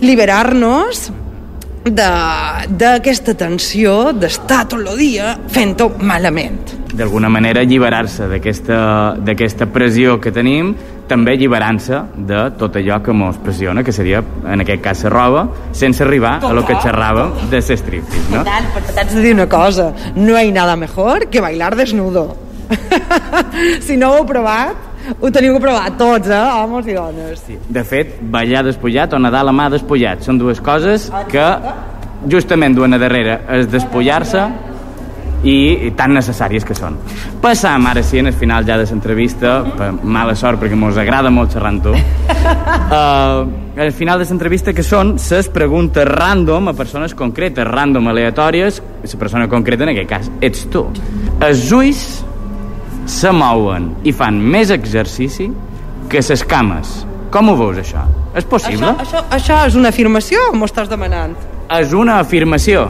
[0.00, 1.12] liberar-nos
[1.84, 6.78] de- d'aquesta tensió d'estar tot el dia fent-ho malament.
[6.92, 10.74] D'alguna manera alliberar-se d'aquesta pressió que tenim,
[11.08, 15.48] també alliberant-se de tot allò que mos pressiona, que seria, en aquest cas, la roba,
[15.72, 18.44] sense arribar a lo que xerràvem de ser striptease, no?
[18.44, 22.36] Total, però t'haig de dir una cosa, no hay nada mejor que bailar desnudo.
[23.80, 24.76] si no ho heu provat,
[25.18, 27.46] ho teniu que provar tots, eh, homes i dones.
[27.46, 27.58] Sí.
[27.68, 31.46] De fet, ballar despullat o nedar la mà despullat són dues coses que
[32.30, 34.46] justament duen a darrere és despullar-se
[35.42, 36.96] i, i tan necessàries que són.
[37.42, 41.32] Passam ara sí, en el final ja de l'entrevista, per mala sort perquè mos agrada
[41.34, 41.94] molt xerrar amb tu,
[42.98, 48.82] uh, al final de l'entrevista que són les preguntes random a persones concretes, random aleatòries,
[49.02, 50.86] la persona concreta en aquest cas ets tu.
[51.42, 52.04] Els ulls
[53.06, 55.48] se mouen i fan més exercici
[56.10, 57.02] que les cames.
[57.32, 58.04] Com ho veus, això?
[58.36, 58.92] És possible?
[58.92, 61.34] Això, això, això és una afirmació o m'ho estàs demanant?
[61.72, 62.88] És una afirmació.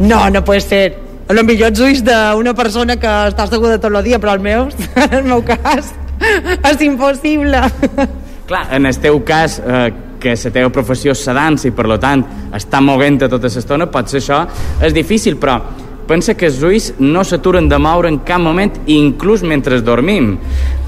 [0.00, 0.84] No, no pot ser.
[1.28, 4.42] A lo millor els ulls d'una persona que està asseguda tot el dia, però el
[4.44, 4.66] meu,
[5.04, 7.62] en el meu cas, és impossible.
[8.44, 9.86] Clar, en el teu cas, eh,
[10.20, 12.24] que la teva professió és la dansa i, per lo tant,
[12.56, 14.42] està moguent tota l'estona, potser això
[14.84, 15.58] és difícil, però
[16.06, 20.36] pensa que els ulls no s'aturen de moure en cap moment, inclús mentre dormim.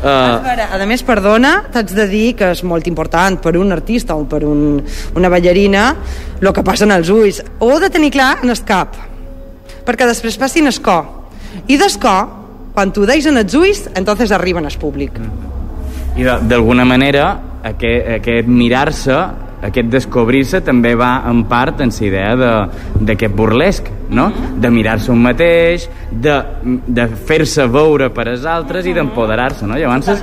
[0.03, 3.73] A Uh, veure, a més, perdona, t'haig de dir que és molt important per un
[3.73, 4.83] artista o per un,
[5.17, 5.87] una ballarina
[6.41, 7.41] el que passa en els ulls.
[7.59, 8.95] Ho heu de tenir clar en el cap,
[9.87, 11.09] perquè després passin el cor.
[11.67, 12.29] I del cor,
[12.77, 15.17] quan t'ho deis en els ulls, entonces arriben al públic.
[16.17, 19.17] I de- d'alguna manera, aquest, aquest mirar-se,
[19.62, 22.69] aquest descobrir-se, també va en part en la idea de-
[23.01, 24.33] d'aquest burlesc, no?
[24.57, 26.42] De mirar-se un mateix, de,
[26.87, 29.77] de fer-se veure per als altres i d'empoderar-se, no?
[29.77, 30.23] Llavors,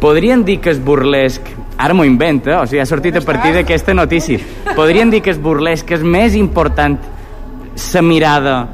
[0.00, 1.42] podrien dir que és burlesc
[1.78, 4.38] ara m'ho inventa, o sigui, ha sortit a partir d'aquesta notícia.
[4.76, 6.98] Podrien dir que és burlesc és més important
[7.94, 8.68] la mirada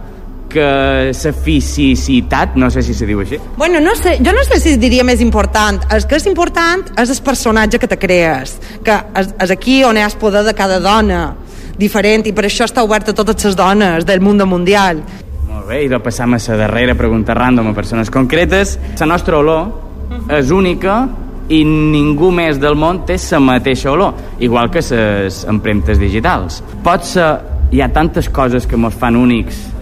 [0.49, 3.39] que la fisicitat, no sé si se diu així.
[3.57, 5.83] Bueno, no sé, jo no sé si diria més important.
[5.93, 9.99] El que és important és el personatge que te crees, que és, és aquí on
[9.99, 11.35] hi ha el poder de cada dona
[11.77, 15.03] diferent i per això està obert a totes les dones del món mundial.
[15.49, 18.79] Molt bé, i de passam a la darrera pregunta random a persones concretes.
[19.01, 21.05] La nostra olor és única
[21.49, 26.63] i ningú més del món té la mateixa olor, igual que les empremtes digitals.
[26.83, 27.31] Pot ser,
[27.71, 29.76] hi ha tantes coses que ens fan únics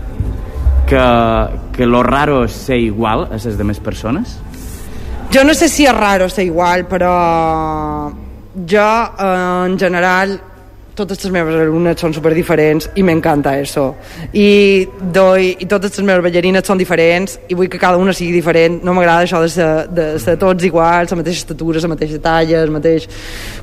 [0.87, 1.05] que,
[1.77, 4.39] que lo raro és ser igual a les demés persones?
[5.35, 7.15] Jo no sé si és raro ser igual, però
[8.55, 10.37] jo, eh, en general,
[10.95, 13.89] totes les meves alumnes són super diferents i m'encanta això.
[14.31, 18.33] I, doy, I totes les meves ballarines són diferents i vull que cada una sigui
[18.37, 18.81] diferent.
[18.87, 22.63] No m'agrada això de ser, de ser tots iguals, la mateixa estatura, la mateixa talla,
[22.63, 23.09] el mateix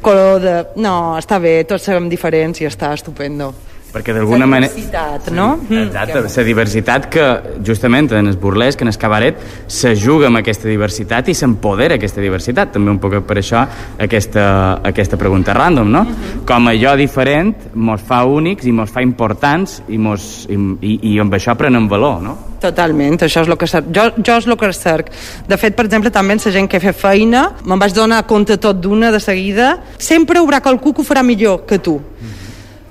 [0.03, 0.55] color de...
[0.83, 3.53] No, està bé, tots serem diferents i està estupendo.
[3.91, 4.71] Perquè d'alguna manera...
[4.71, 5.47] Diversitat, no?
[5.67, 5.87] Mm.
[5.87, 7.25] Exacte, la diversitat que
[7.67, 12.23] justament en el burlesc, en el cabaret, se juga amb aquesta diversitat i s'empodera aquesta
[12.23, 12.73] diversitat.
[12.77, 13.65] També un poc per això
[14.01, 14.45] aquesta,
[14.87, 16.05] aquesta pregunta random, no?
[16.47, 21.17] Com allò diferent mos fa únics i mos fa importants i, mos, i, i, i
[21.21, 22.37] amb això prenem valor, no?
[22.61, 23.87] Totalment, això és el que cerc.
[23.95, 25.09] Jo, jo és el que cerc.
[25.49, 28.59] De fet, per exemple, també en la gent que fa feina, me'n vaig donar compte
[28.61, 31.97] tot d'una de seguida, sempre hi haurà qualcú que ho farà millor que tu.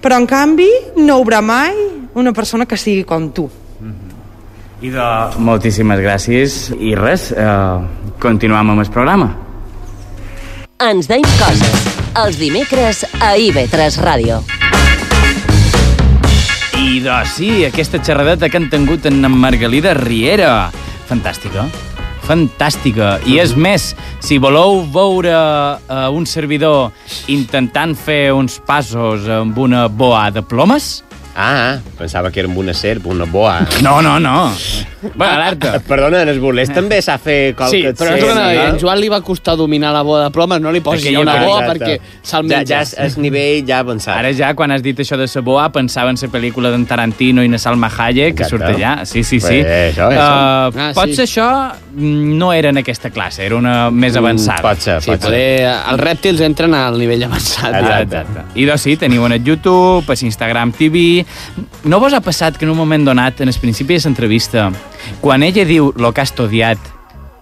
[0.00, 1.76] Però, en canvi, no haurà mai
[2.14, 3.48] una persona que sigui com tu.
[4.80, 5.06] I de...
[5.44, 6.58] Moltíssimes gràcies.
[6.80, 9.28] I res, eh, continuem amb el programa.
[10.80, 11.90] Ens deim coses.
[12.16, 14.40] Els dimecres a IB3 Ràdio.
[16.80, 20.70] I de sí, aquesta xerradeta que han tingut en Margalida Riera.
[21.10, 21.68] Fantàstica.
[22.26, 23.18] Fantàstica.
[23.26, 23.90] I és més,
[24.24, 26.90] si voleu veure uh, un servidor
[27.32, 31.00] intentant fer uns passos amb una boa de plomes...
[31.40, 33.60] Ah, pensava que era amb una serp, una boa.
[33.86, 34.50] No, no, no.
[35.14, 35.78] Bueno, alerta.
[35.88, 37.78] Perdona, en els burlers també s'ha fet qualque...
[37.78, 40.58] Sí, però és una, a en Joan li va costar dominar la boa de plomes,
[40.60, 41.78] no li posis Aquella una boa exacte.
[41.86, 42.66] perquè se'l Ja, menja.
[42.74, 44.18] ja és, és nivell ja avançat.
[44.18, 47.46] Ara ja, quan has dit això de la boa, pensava en la pel·lícula d'en Tarantino
[47.46, 48.50] i na Salma Hayek, que Exacte.
[48.50, 48.92] surt allà.
[49.06, 49.62] Sí, sí, sí.
[49.62, 50.28] Pues això, això.
[50.74, 51.28] Uh, Ah, potser sí.
[51.30, 54.60] això mm, no era en aquesta classe, era una més avançada.
[54.60, 55.26] Mm, pot ser, Sí, pot ser.
[55.28, 57.74] poder, els rèptils entren al nivell avançat.
[57.74, 58.20] Exacte.
[58.22, 58.44] Exacte.
[58.54, 61.24] I doncs sí, teniu en el YouTube, a Instagram TV...
[61.84, 64.70] No vos ha passat que en un moment donat, en el principi de l'entrevista,
[65.20, 66.78] quan ella diu lo que has odiat,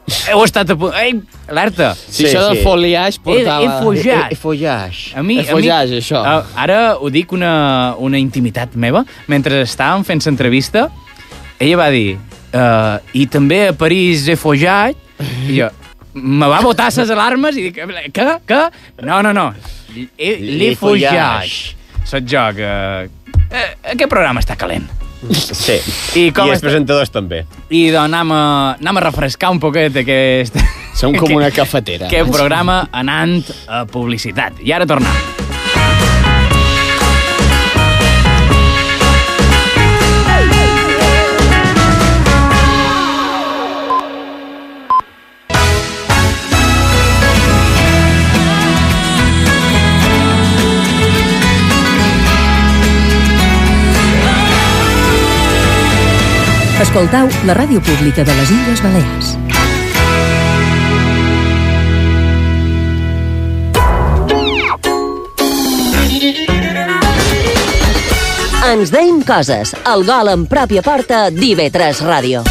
[0.31, 0.95] heu estat a punt...
[0.97, 1.91] Ei, alerta!
[1.95, 3.61] Si això del foliage portava...
[3.61, 4.31] He, he fojat.
[4.31, 5.13] E, e follage.
[5.19, 6.23] A mi, El follage, això.
[6.23, 9.05] Uh, ara ho dic una, una intimitat meva.
[9.29, 10.89] Mentre estàvem fent l'entrevista,
[11.61, 12.17] ella va dir
[12.53, 14.97] uh, i també a París he fojat,
[15.49, 15.69] i jo,
[16.15, 17.81] me va botar les alarmes i dic,
[18.15, 18.29] què?
[18.49, 18.61] Què?
[19.07, 19.49] No, no, no.
[20.19, 21.49] L'he fojat.
[22.09, 22.71] Soc jo, que...
[23.49, 24.87] Eh, aquest programa està calent.
[25.35, 25.79] Sí.
[26.21, 27.43] I com I els està- presentadors també.
[27.75, 28.43] I doncs anem a,
[28.79, 30.59] anem a refrescar un poquet aquest...
[30.99, 32.07] Som com una cafetera.
[32.09, 34.63] aquest programa anant a publicitat.
[34.67, 35.48] I ara tornem.
[56.79, 59.33] Escoltau la ràdio pública de les Illes Balears.
[68.69, 69.75] Ens deim coses.
[69.91, 72.47] El gol en pròpia porta d'IV3 Ràdio.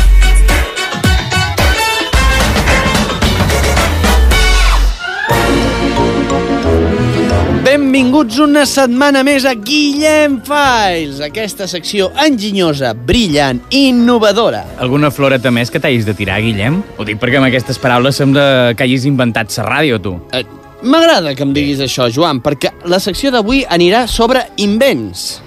[7.77, 14.63] Benvinguts una setmana més a Guillem Files, aquesta secció enginyosa, brillant, innovadora.
[14.81, 16.79] Alguna floreta més que t'hagis de tirar, Guillem?
[16.97, 20.15] Ho dic perquè amb aquestes paraules sembla que hagis inventat la ràdio, tu.
[20.33, 20.41] Eh,
[20.89, 25.43] M'agrada que em diguis això, Joan, perquè la secció d'avui anirà sobre invents.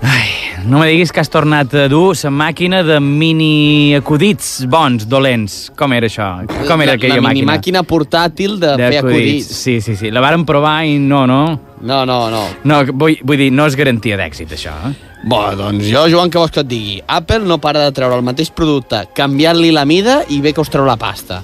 [0.00, 0.28] Ai,
[0.64, 5.70] no me diguis que has tornat a dur la màquina de mini acudits bons, dolents.
[5.76, 6.28] Com era això?
[6.68, 7.56] Com era la, aquella la màquina?
[7.56, 9.50] minimàquina portàtil de, de fer acudits.
[9.64, 10.12] Sí, sí, sí.
[10.12, 11.42] La vàrem provar i no, no.
[11.80, 12.42] No, no, no.
[12.68, 14.74] No, vull, vull dir, no és garantia d'èxit, això.
[14.88, 14.92] Eh?
[15.30, 16.96] Bo, doncs jo, Joan, què vols que et digui?
[17.08, 20.72] Apple no para de treure el mateix producte, canviant-li la mida i bé que us
[20.72, 21.42] treu la pasta.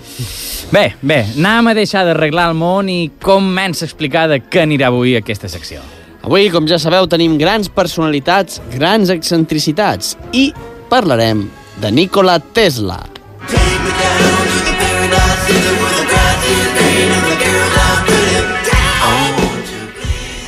[0.72, 4.88] Bé, bé, anem a deixar d'arreglar el món i comença a explicar de què anirà
[4.88, 5.84] avui aquesta secció.
[6.26, 10.48] Avui, com ja sabeu, tenim grans personalitats, grans excentricitats i
[10.90, 11.46] parlarem
[11.78, 13.04] de Nikola Tesla.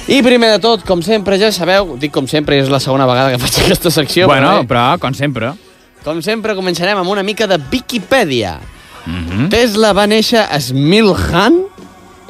[0.08, 3.34] I primer de tot, com sempre, ja sabeu, dic com sempre, és la segona vegada
[3.34, 4.26] que faig aquesta secció.
[4.26, 5.52] bueno, però, bé, però, com sempre...
[6.00, 8.58] com sempre, començarem amb una mica de Wikipedia.
[9.04, 9.48] Mm -hmm.
[9.52, 11.60] Tesla va néixer a Smiljan.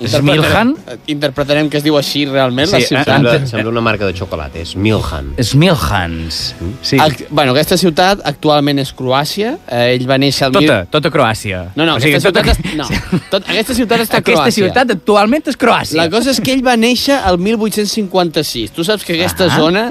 [0.07, 0.75] Smiljan?
[1.11, 3.09] Interpretarem que es diu així realment, la Sí, ciutat.
[3.09, 5.33] eh, Sembla, sembla una marca de xocolata, és Milhan.
[5.43, 6.55] Smilhans.
[6.83, 6.99] Sí.
[7.01, 9.57] Ac bueno, aquesta ciutat actualment és Croàcia.
[9.69, 10.53] Eh, ell va néixer al...
[10.53, 11.65] Tota, tota Croàcia.
[11.75, 14.45] No, no, O sigui, aquesta, tota- ciutat, és, no tot, aquesta ciutat està a Aquesta
[14.45, 14.53] Croàcia.
[14.69, 15.97] ciutat actualment és Croàcia.
[15.97, 18.71] La cosa és que ell va néixer al 1856.
[18.73, 19.57] Tu saps que aquesta Ah.
[19.57, 19.85] zona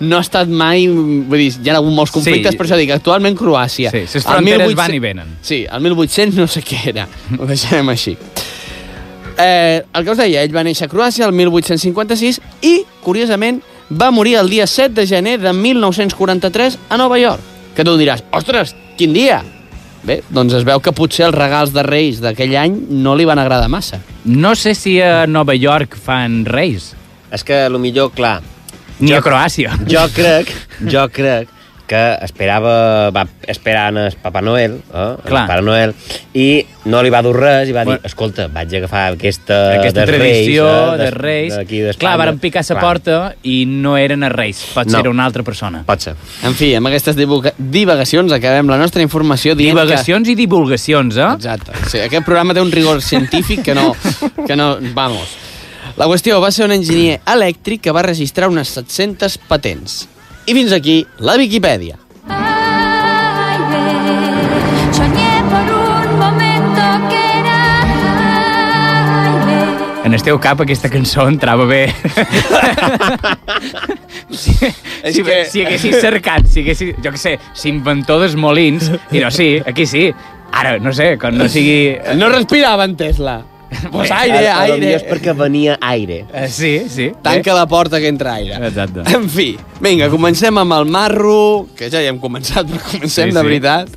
[0.00, 0.86] no ha estat mai...
[0.88, 2.58] Vull dir, hi ha hagut molts conflictes, Sí.
[2.58, 3.90] per això dic, actualment Croàcia.
[3.90, 5.36] Sí, les Al fronteres van i venen.
[5.42, 7.08] Sí, al 1800 no sé què era.
[7.38, 8.16] Ho deixarem així.
[9.38, 14.12] Eh, el que us deia, ell va néixer a Croàcia el 1856 i, curiosament, va
[14.14, 17.42] morir el dia 7 de gener de 1943 a Nova York.
[17.74, 19.42] Que tu diràs, ostres, quin dia?
[20.04, 23.40] Bé, doncs es veu que potser els regals de Reis d'aquell any no li van
[23.40, 23.98] agradar massa.
[24.24, 26.92] No sé si a Nova York fan reis.
[27.32, 28.40] És que, a lo millor, clar,
[29.00, 29.74] Ni a Croàcia.
[29.90, 30.50] Jo crec,
[30.86, 31.50] jo crec
[31.86, 35.46] que esperava, va esperar en el Papa Noel, eh, el.
[35.46, 35.92] Pare Noel,
[36.32, 40.10] i no li va dur res, i va dir, escolta, vaig agafar aquesta, Aquesta dels
[40.16, 41.54] tradició reis, eh, de Reis.
[41.58, 41.98] d'Espanya.
[42.00, 44.64] Clar, varen picar a la porta i no eren els Reis.
[44.74, 44.98] Pot No.
[45.00, 45.82] ser una altra persona.
[45.86, 46.14] Pot ser.
[46.42, 51.20] En fi, amb aquestes divagacions acabem la nostra informació dient Divagacions i divulgacions, que...
[51.20, 51.34] eh?
[51.36, 51.72] Exacte.
[51.90, 53.94] Sí, aquest programa té un rigor científic que no...
[54.46, 55.36] Que no vamos.
[55.96, 60.08] La qüestió va ser un enginyer elèctric que va registrar unes 700 patents.
[60.46, 61.98] I fins aquí la Viquipèdia.
[70.04, 71.86] En el teu cap aquesta cançó entrava bé.
[74.28, 74.52] si,
[75.14, 79.30] si, que- si haguessis cercat, si haguessis, jo què sé, s'inventor dels molins, i no,
[79.32, 80.10] sí, aquí sí.
[80.54, 81.96] Ara, no sé, quan no sigui...
[82.20, 83.40] No respirava en Tesla.
[83.92, 84.94] Pues aire, A- a lo millor aire.
[84.96, 86.24] és perquè venia aire.
[86.32, 87.12] Eh, sí, sí.
[87.22, 88.54] Tanca la porta que entra aire.
[88.66, 89.02] Exacte.
[89.14, 93.34] En fi, vinga, comencem amb el marro, que ja hi hem començat, però comencem Sí,
[93.34, 93.46] de sí.
[93.46, 93.88] veritat.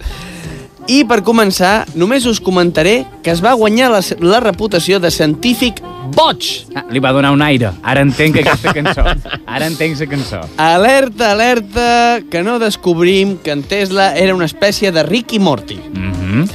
[0.87, 5.81] I per començar, només us comentaré que es va guanyar la, la reputació de científic
[6.15, 6.45] boig.
[6.79, 7.73] Ah, li va donar un aire.
[7.83, 9.03] Ara entenc aquesta cançó.
[9.45, 10.39] Ara entenc la cançó.
[10.55, 15.75] Alerta, alerta, que no descobrim que en Tesla era una espècie de Rick i Morty.
[15.75, 16.47] Mm -hmm.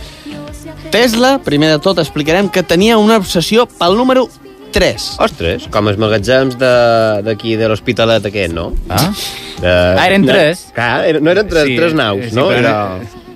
[0.92, 4.26] Tesla, primer de tot, explicarem que tenia una obsessió pel número
[4.72, 5.06] 3.
[5.24, 8.70] Ostres, com els magatzems de- d'aquí de, l'Hospitalet aquest, no?
[8.88, 9.10] Ah?
[9.60, 9.72] De...
[9.72, 10.66] Ah, eren tres?
[10.76, 12.46] Clar, era- no eren tres, Sí, tres naus, sí, no?
[12.48, 12.76] però Era...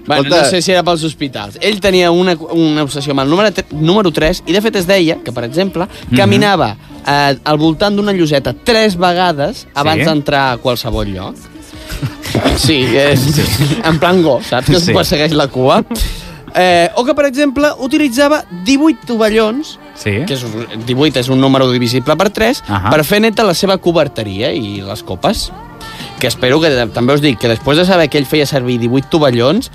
[0.07, 1.57] Bueno, Escolta, no sé si era pels hospitals.
[1.61, 5.17] Ell tenia una, una obsessió amb el número, número 3 i de fet es deia
[5.25, 6.17] que, per exemple, Mhm.
[6.17, 10.07] caminava eh, al voltant d'una lloseta tres vegades abans Sí?
[10.07, 11.35] d'entrar a qualsevol lloc.
[12.57, 13.43] Sí, és, sí.
[13.85, 14.67] en plan go, saps?
[14.71, 14.87] Que Sí.
[14.87, 14.93] sí.
[14.95, 15.83] persegueix la cua.
[16.59, 20.25] Eh, o que, per exemple, utilitzava 18 tovallons, Sí.
[20.27, 22.91] que és un, 18 és un número divisible per 3, Ahà.
[22.91, 25.53] per fer neta la seva coberteria i les copes.
[26.19, 29.09] Que espero que, també us dic, que després de saber que ell feia servir 18
[29.11, 29.71] tovallons,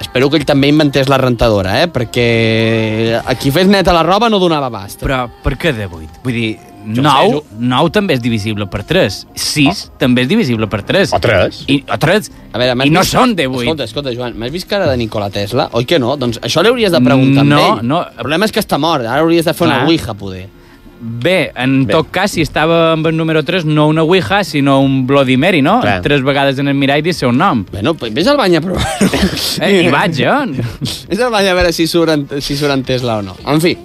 [0.00, 1.88] espero que ell també inventés la rentadora, eh?
[1.92, 5.02] Perquè a qui fes neta la roba no donava abast.
[5.02, 6.20] Però per què de 8?
[6.22, 9.26] Vull dir, 9, sé, jo- 9 també és divisible per 3.
[9.34, 11.12] 6 també és divisible per 3.
[11.14, 11.64] O tres.
[11.68, 12.30] I, o 3.
[12.52, 13.60] A veure, I no vist- són de 8.
[13.62, 15.68] Escolta, escolta, Joan, m'has vist cara de Nikola Tesla?
[15.72, 16.16] Oi que no?
[16.16, 17.86] Doncs això li hauries de preguntar No, ell.
[17.86, 18.02] no.
[18.06, 19.78] El problema és que està mort, ara hauries de fer Clar.
[19.82, 20.48] una ouija, poder.
[21.02, 21.94] Bé, en Bé.
[21.94, 25.62] tot cas, si estava amb el número 3, no una Ouija, sinó un Bloody Mary,
[25.62, 25.80] no?
[25.80, 26.02] Clar.
[26.02, 27.64] Tres vegades en el mirall i dir el seu nom.
[27.72, 29.08] Bueno, pues vés al bany a provar-ho.
[29.62, 30.62] Eh, hi vaig, eh?
[31.08, 33.34] Vés al bany a veure si surt, en, si surt en Tesla o no.
[33.48, 33.78] En fi,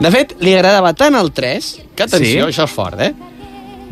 [0.00, 2.52] de fet, li agradava tant el 3, que atenció, Sí?
[2.52, 3.14] això és fort, eh?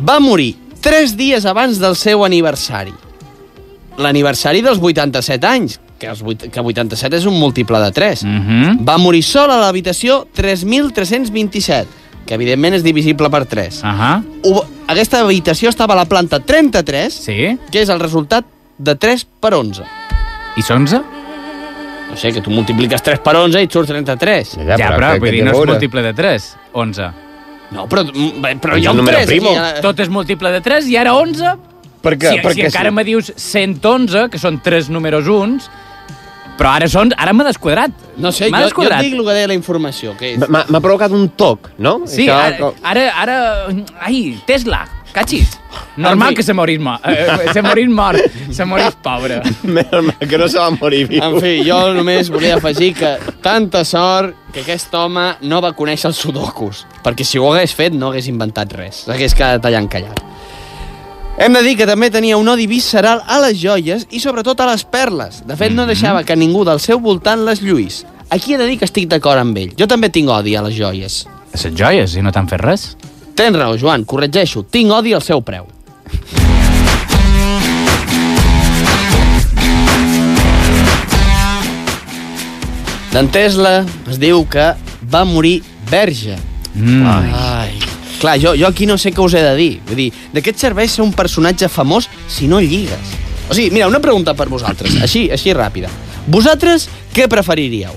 [0.08, 2.92] Va morir 3 dies abans del seu aniversari.
[3.98, 8.24] L'aniversari dels 87 anys, que, els 8, que 87 és un múltiple de 3.
[8.24, 8.78] Mm -hmm.
[8.88, 11.86] Va morir sol a l'habitació 3.327,
[12.26, 13.82] que evidentment és divisible per 3.
[13.84, 14.22] Ahà.
[14.44, 17.58] Ho- Aquesta habitació estava a la planta 33, Sí?
[17.70, 18.44] que és el resultat
[18.76, 19.82] de 3 per 11.
[20.56, 21.00] I 11?
[22.12, 24.50] No sé, que tu multipliques 3 per 11 i et surt 33.
[24.60, 25.72] Ja, ja però, vull dir, no és veure?
[25.72, 26.48] múltiple de 3.
[26.76, 27.06] 11.
[27.72, 29.54] No, però, mm, però hi ha un un número 3 primo.
[29.56, 29.80] aquí.
[29.80, 31.54] Tot és múltiple de 3 i ara 11?
[32.02, 32.34] Per què?
[32.34, 32.94] Si, Per si què encara sí?
[32.98, 35.70] me dius 111, que són 3 números uns,
[36.58, 37.14] però ara són...
[37.16, 37.96] Ara m'ha desquadrat.
[38.20, 39.00] No sé, jo, jo desquadrat.
[39.00, 40.44] dic el que deia la informació, que és...
[40.52, 42.02] M'ha provocat un toc, no?
[42.04, 43.84] Sí, Això, ara, ara, ara...
[44.04, 44.84] Ai, Tesla,
[45.16, 45.56] cachis.
[45.96, 47.04] Normal que se morís mort.
[47.04, 48.18] Eh, se morís mort.
[48.50, 49.42] Se morís pobre.
[49.62, 51.22] Menys mal que no se va morir viu.
[51.22, 53.12] En fi, jo només volia afegir que
[53.44, 57.96] tanta sort que aquest home no va conèixer els sudokus, perquè si ho hagués fet
[57.96, 60.22] no hagués inventat res, s'hagués quedat allà encallat.
[61.42, 64.68] Hem de dir que també tenia un odi visceral a les joies i sobretot a
[64.68, 65.40] les perles.
[65.48, 68.02] De fet, no deixava que ningú del seu voltant les lluís.
[68.28, 69.72] Aquí he de dir que estic d'acord amb ell.
[69.76, 71.22] Jo també tinc odi a les joies.
[71.52, 72.84] Les joies, i no t'han fet res?
[73.36, 74.62] Tens raó, Joan, corregeixo.
[74.68, 75.66] Tinc odi al seu preu.
[83.12, 84.70] D'en Tesla es diu que
[85.12, 85.58] va morir
[85.90, 86.38] verge.
[86.74, 87.02] Mm.
[87.04, 87.74] Ai.
[88.22, 89.72] Clar, jo, jo aquí no sé què us he de dir.
[89.88, 93.12] Vull dir, de què et serveix ser un personatge famós si no lligues?
[93.50, 95.90] O sigui, mira, una pregunta per vosaltres, així, així ràpida.
[96.30, 97.92] Vosaltres què preferiríeu?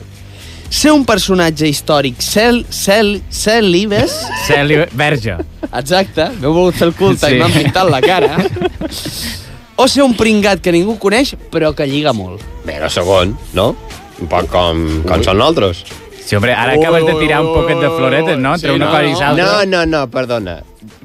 [0.70, 4.14] Ser un personatge històric cel, cel, cel·libes?
[4.48, 4.82] Celi...
[4.98, 5.38] Verge.
[5.72, 7.38] Exacte, m'heu volgut fer el culte sí.
[7.38, 8.38] I m'han pintat la cara.
[9.78, 12.44] O ser un pringat que ningú coneix, però que lliga molt.
[12.66, 13.74] Bé, el segon, no?
[14.24, 15.84] Un poc com, com són nosaltres.
[16.26, 18.56] Sí, hombre, ara acabes de tirar un poquet de floretes, no?
[18.56, 19.20] Entre Sí, una no, cosa i no.
[19.20, 19.46] l'altra.
[19.46, 20.56] No, no, no, perdona.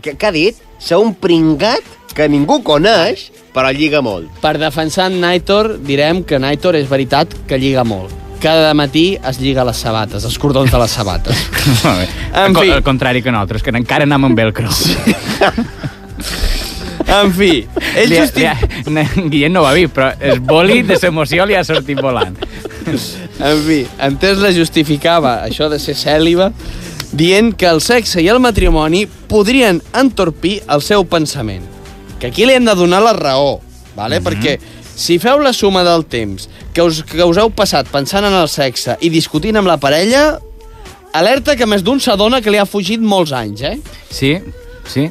[0.00, 0.62] Què, què ha dit?
[0.80, 1.84] Ser un pringat
[2.16, 4.30] que ningú coneix, però lliga molt.
[4.40, 8.14] Per defensar en Naitor, direm que Naitor és veritat que lliga molt.
[8.40, 11.46] Cada matí es lliga les sabates, els cordons de les sabates.
[11.84, 12.08] Molt bé.
[12.44, 12.70] En fi.
[12.72, 14.72] al contrari que nosaltres, que encara anem amb velcro.
[17.10, 17.64] En fi,
[17.98, 18.44] ell justi...
[19.32, 22.36] Guillem no ho ha vist, però el boli de l'emoció li ha sortit volant.
[22.86, 26.50] En fi, en Tesla justificava això de ser cèl·liba
[27.10, 31.66] dient que el sexe i el matrimoni podrien entorpir el seu pensament.
[32.20, 33.58] Que aquí li hem de donar la raó,
[33.96, 34.20] vale?
[34.22, 34.58] perquè
[35.00, 38.48] si feu la suma del temps que us, que us heu passat pensant en el
[38.52, 40.38] sexe i discutint amb la parella,
[41.16, 43.78] alerta que més d'un s'adona que li ha fugit molts anys, eh?
[44.12, 44.36] Sí,
[44.86, 45.08] sí.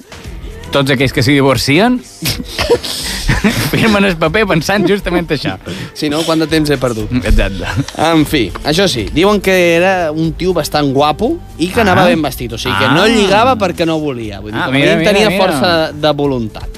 [0.70, 1.98] Tots aquells que s'hi divorcien
[3.72, 5.56] firmen el paper pensant justament això.
[5.98, 7.12] Si no, quant de temps he perdut?
[7.24, 7.66] Exacte.
[8.06, 11.88] En fi, això sí, diuen que era un tio bastant guapo i que Ah.
[11.88, 12.94] anava ben vestit, o sigui que Ah.
[12.94, 14.40] no lligava perquè no volia.
[14.40, 15.42] Vull dir, Ah, a mira, mira, tenia mira.
[15.44, 16.70] força de voluntat.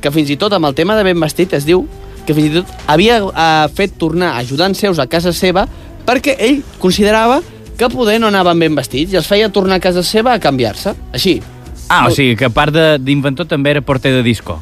[0.00, 1.86] Que fins i tot amb el tema de ben vestit es diu
[2.26, 5.66] que fins i tot havia eh, fet tornar ajudants seus a casa seva
[6.06, 7.40] perquè ell considerava
[7.76, 10.94] que poder no anaven ben vestits i els feia tornar a casa seva a canviar-se.
[11.12, 11.40] Així.
[11.88, 14.56] Ah, o sigui, que a part de- d'inventor també era porter de disco.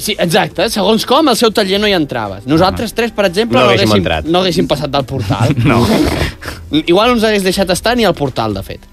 [0.00, 0.68] Sí, exacte.
[0.72, 2.46] Segons com, al seu taller no hi entraves.
[2.46, 4.24] Nosaltres tres, per exemple, No no, haguéssim haguéssim, entrat.
[4.32, 5.54] no haguéssim passat del portal.
[5.64, 5.80] No.
[6.86, 8.86] Igual no ens hagués deixat estar ni al portal, de fet.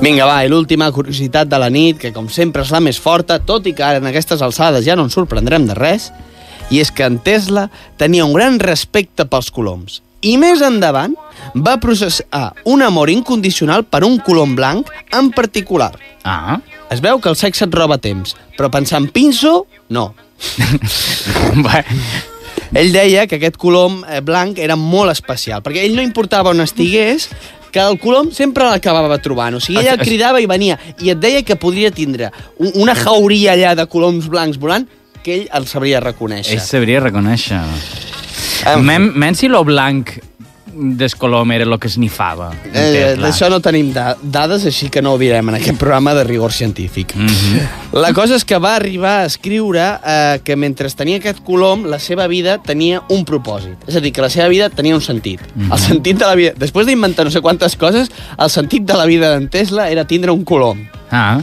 [0.00, 3.36] Vinga, va, i l'última curiositat de la nit, que com sempre és la més forta,
[3.44, 6.06] tot i que ara en aquestes alçades ja no ens sorprendrem de res,
[6.72, 7.66] i és que en Tesla
[8.00, 10.00] tenia un gran respecte pels coloms.
[10.24, 11.12] I més endavant
[11.52, 15.92] va processar un amor incondicional per un colom blanc en particular.
[16.24, 16.56] Ah.
[16.88, 20.14] Es veu que el sexe et roba temps, però pensar en pinso, no.
[22.72, 26.62] Ell deia que aquest colom eh, blanc era molt especial, perquè ell no importava on
[26.62, 27.26] estigués,
[27.70, 29.54] que el colom sempre l'acabava trobant.
[29.54, 32.72] O sigui, ella Es- es- cridava i venia, i et deia que podria tindre un-
[32.74, 34.86] una jauria allà de coloms blancs volant
[35.22, 36.54] que ell el sabria reconèixer.
[36.54, 37.60] Ell sabria reconèixer.
[38.66, 38.84] En fi.
[38.84, 40.10] Men, men si lo blanc
[40.74, 42.50] del colom era el que esnifava.
[42.64, 43.16] en Eh.
[43.18, 46.52] D'això no tenim da dades, així que no ho direm en aquest programa de rigor
[46.52, 47.14] científic.
[47.16, 47.68] Mm -hmm.
[47.92, 51.98] La cosa és que va arribar a escriure eh, que mentre tenia aquest colom, la
[51.98, 53.88] seva vida tenia un propòsit.
[53.88, 55.40] És a dir, que la seva vida tenia un sentit.
[55.54, 55.72] Mhm.
[55.72, 56.52] El sentit de la vida...
[56.56, 60.30] Després d'inventar no sé quantes coses, el sentit de la vida d'en Tesla era tindre
[60.30, 60.88] un colom.
[61.10, 61.40] Ah.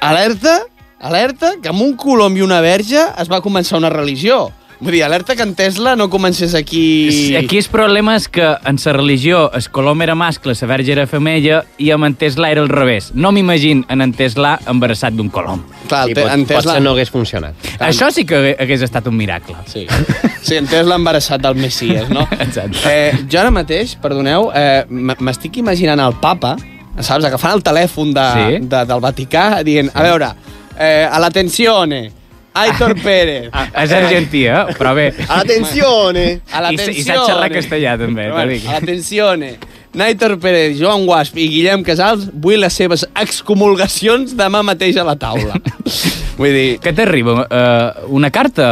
[0.00, 0.60] Alerta,
[1.00, 4.52] alerta, que amb un colom i una verge es va començar una religió.
[4.84, 7.34] Vull dir, alerta que en Tesla no comencés aquí...
[7.38, 11.06] Aquí el problema és que en la religió el colom era mascle, la verge era
[11.08, 13.10] femella i amb en Tesla era al revés.
[13.14, 15.62] No m'imagino en en Tesla embarassat d'un colom.
[15.88, 16.74] Clar, te- pot, en Tesla...
[16.74, 17.54] potser no hagués funcionat.
[17.80, 19.56] Això sí que hagués estat un miracle.
[19.72, 19.86] Sí,
[20.42, 22.26] sí en Tesla embarassat del Messies, no?
[22.44, 22.82] Exacte.
[22.90, 26.58] Eh, jo ara mateix, perdoneu, eh, m'estic imaginant el papa,
[27.00, 28.60] saps, agafant el telèfon de, Sí.
[28.68, 30.28] de, del Vaticà, dient, a veure,
[30.76, 32.02] eh, a l'atenzione,
[32.54, 33.48] Aitor Pérez.
[33.52, 34.74] Ah, és argentí, eh?
[34.78, 35.08] Però bé.
[35.26, 38.68] A I, i sap xerrar castellà, també, t'ho bueno, dic.
[38.70, 39.56] atenzione.
[39.94, 45.14] Naitor Pérez, Joan Guasp i Guillem Casals vull les seves excomulgacions demà mateix a la
[45.18, 45.58] taula.
[46.34, 47.34] Vull dir, Què t'arriba?
[47.46, 48.64] Uh, una carta?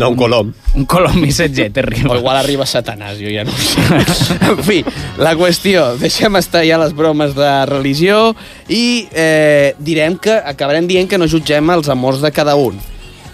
[0.00, 0.48] No, un colom.
[0.74, 2.16] Un colom missatger o t'arriba.
[2.18, 3.84] igual arriba Satanàs, jo ja no ho sé.
[4.50, 4.80] en fi,
[5.22, 8.32] la qüestió, deixem estar ja les bromes de religió
[8.66, 12.82] i eh, direm que acabarem dient que no jutgem els amors de cada un.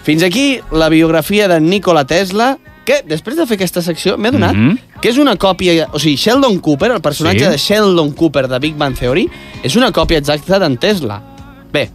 [0.03, 4.55] Fins aquí la biografia de Nikola Tesla, que després de fer aquesta secció m'he adonat
[4.57, 4.77] Mhm.
[5.01, 5.87] que és una còpia...
[5.93, 7.51] O sigui, Sheldon Cooper, el personatge Sí.
[7.51, 9.29] de Sheldon Cooper de Big Bang Theory,
[9.63, 11.21] és una còpia exacta d'en Tesla.
[11.71, 11.89] Bé,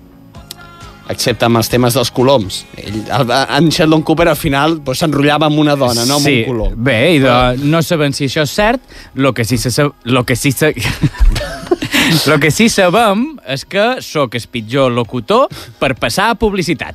[1.09, 2.65] excepte amb els temes dels coloms.
[2.77, 6.45] Ell, el, en Sheldon Cooper al final pues, s'enrotllava amb una dona, no amb sí.
[6.47, 6.73] un colom.
[6.85, 7.35] Bé, i de,
[7.67, 8.81] no sabem si això és cert,
[9.15, 10.73] lo que sí se sab, lo que sí se...
[12.27, 15.49] lo que sí sabem és que sóc el pitjor locutor
[15.81, 16.95] per passar a publicitat.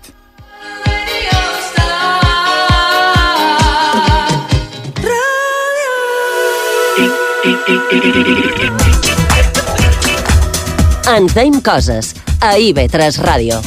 [11.10, 13.58] Ens deim coses a IB3 Ràdio.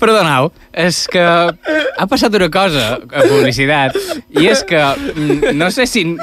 [0.00, 3.94] Perdoneu, és que ha passat una cosa a publicitat
[4.34, 6.18] i és que mm, no sé si...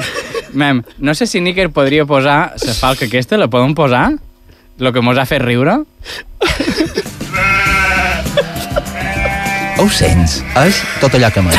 [0.51, 4.09] Mem, no sé si Níker podria posar la falca aquesta, la podem posar?
[4.83, 5.79] Lo que mos ha fet riure?
[9.79, 10.39] Ho sents?
[10.65, 11.53] És tot allò que m'ha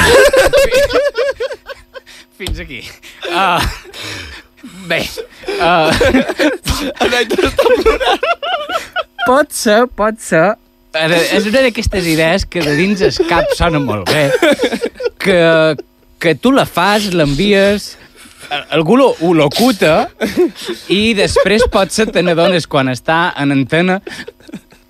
[2.39, 2.81] Fins aquí.
[3.29, 3.63] Uh,
[4.87, 5.01] bé,
[5.59, 5.91] uh,
[9.27, 10.45] pot ser, pot ser...
[10.99, 14.23] Ara, És una d'aquestes idees que de dins el cap sona molt bé,
[15.21, 15.41] que,
[16.23, 17.91] que tu la fas, l'envies,
[18.49, 20.09] a- algú lo, ho locuta
[20.95, 23.99] i després pot ser te n'adones quan està en antena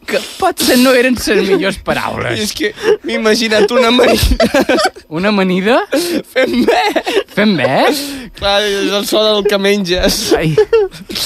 [0.08, 2.40] que potser no eren les millors paraules.
[2.40, 2.72] És que
[3.04, 4.78] m'he imaginat una amanida.
[5.08, 5.82] Una amanida?
[6.32, 6.82] Fem bé.
[7.34, 7.76] Fem bé?
[8.38, 10.20] Clar, és el so del que menges.
[10.38, 10.54] Ai.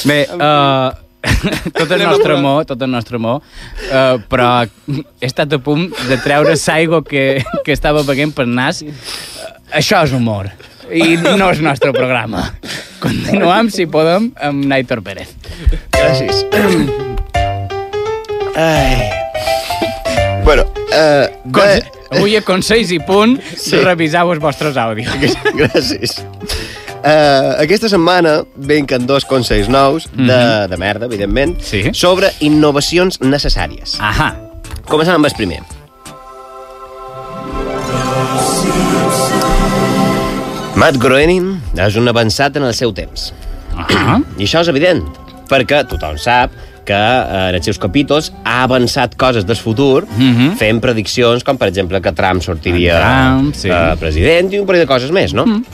[0.08, 0.90] Bé, uh,
[1.78, 3.42] tot el nostre amor, tot el nostre amor,
[3.88, 4.50] uh, però
[4.90, 7.26] he estat a punt de treure l'aigua que,
[7.62, 8.82] que estava beguent per nas.
[8.82, 8.96] Uh,
[9.82, 10.50] això és humor.
[10.92, 12.48] I no és nostre programa.
[13.02, 15.32] Continuem, si podem, amb Naitor Pérez.
[15.94, 16.44] Gràcies.
[18.56, 19.10] Ai.
[20.44, 23.78] Bueno, uh, Conse avui a Consells i Punt sí.
[23.80, 25.36] reviseu els vostres àudios.
[25.60, 26.18] Gràcies.
[27.02, 30.68] Uh, aquesta setmana venquen dos consells nous, de, mm -hmm.
[30.68, 31.90] de merda, evidentment, sí.
[31.92, 33.98] sobre innovacions necessàries.
[33.98, 34.34] Ahà.
[34.86, 35.62] Comencem amb el primer.
[40.76, 43.32] Matt Groening és un avançat en el seu temps.
[43.76, 44.20] Ah.
[44.38, 45.02] I això és evident,
[45.48, 46.50] perquè tothom sap
[46.84, 50.56] que eh, en els seus capítols ha avançat coses del futur Mm -hmm.
[50.56, 53.68] fent prediccions com, per exemple, que Trump sortiria Trump, sí.
[53.68, 55.46] eh, president i un parell de coses més, no?
[55.46, 55.64] Mm.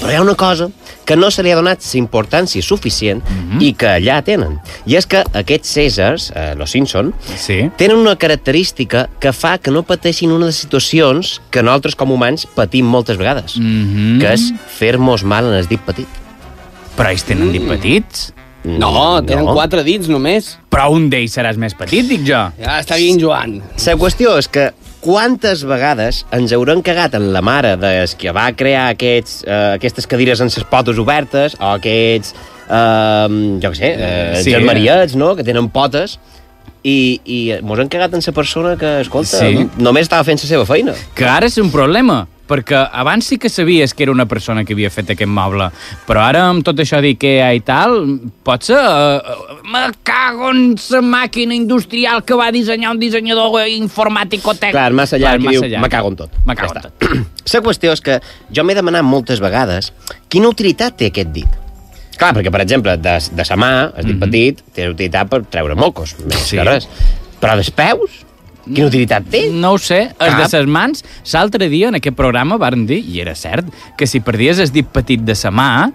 [0.00, 0.68] Però hi ha una cosa
[1.04, 3.62] que no se li ha donat importància suficient mm -hmm.
[3.62, 4.58] i que allà tenen.
[4.84, 7.70] I és que aquests Cèsars, eh, los Simpson, sí.
[7.76, 12.10] tenen una característica que fa que no pateixin una de les situacions que nosaltres com
[12.10, 14.20] humans patim moltes vegades, Mm -hmm.
[14.20, 16.08] que és fer-nos mal en el dit petit.
[16.96, 18.32] Però ells tenen dit petits?
[18.66, 20.56] No, tenen quatre dits només.
[20.72, 22.40] Però un d'ells seràs més petit, dic jo.
[22.58, 23.60] Ja està bien, Joan.
[23.62, 24.70] La qüestió és que
[25.04, 30.08] quantes vegades ens haurem cagat en la mare des que va crear aquests, uh, aquestes
[30.10, 32.34] cadires amb les potes obertes o aquests,
[32.66, 33.28] uh,
[33.62, 34.50] jo què sé, uh, Sí.
[34.50, 36.18] germariets, no?, que tenen potes
[36.82, 39.68] i, i mos hem cagat en la persona que, escolta, sí.
[39.78, 40.94] només estava fent la seva feina.
[41.14, 44.76] Que ara és un problema, perquè abans sí que sabies que era una persona que
[44.76, 45.68] havia fet aquest moble,
[46.06, 47.98] però ara amb tot això d'IKEA i tal,
[48.46, 48.78] pot ser...
[48.78, 54.72] Uh, me cago en la màquina industrial que va dissenyar un dissenyador informàtico-tec.
[54.76, 55.82] Clar, massa allà, Clar, massa diu, allà.
[55.82, 56.40] me cago en tot.
[56.46, 57.12] Me cago Ja en està.
[57.56, 58.18] La qüestió és que
[58.54, 59.92] jo m'he demanat moltes vegades
[60.32, 61.62] quina utilitat té aquest dit.
[62.16, 65.76] Clar, perquè, per exemple, de, de sa mà, el dit petit, té utilitat per treure
[65.76, 66.46] mocos, més.
[66.48, 66.56] Sí.
[66.56, 66.88] que res.
[67.42, 68.22] Però dels peus,
[68.66, 69.46] quina utilitat té?
[69.52, 70.38] No ho sé, Cap.
[70.42, 74.20] de ses mans, l'altre dia en aquest programa varen dir, i era cert, que si
[74.20, 75.92] perdies el dit petit de sa mà,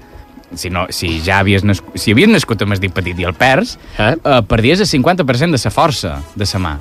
[0.55, 3.33] si, no, si ja havies nascut, si havies nascut amb el dit petit i el
[3.39, 4.15] perds, Eh?
[4.17, 6.77] eh, perdies el 50% de sa força de sa mà.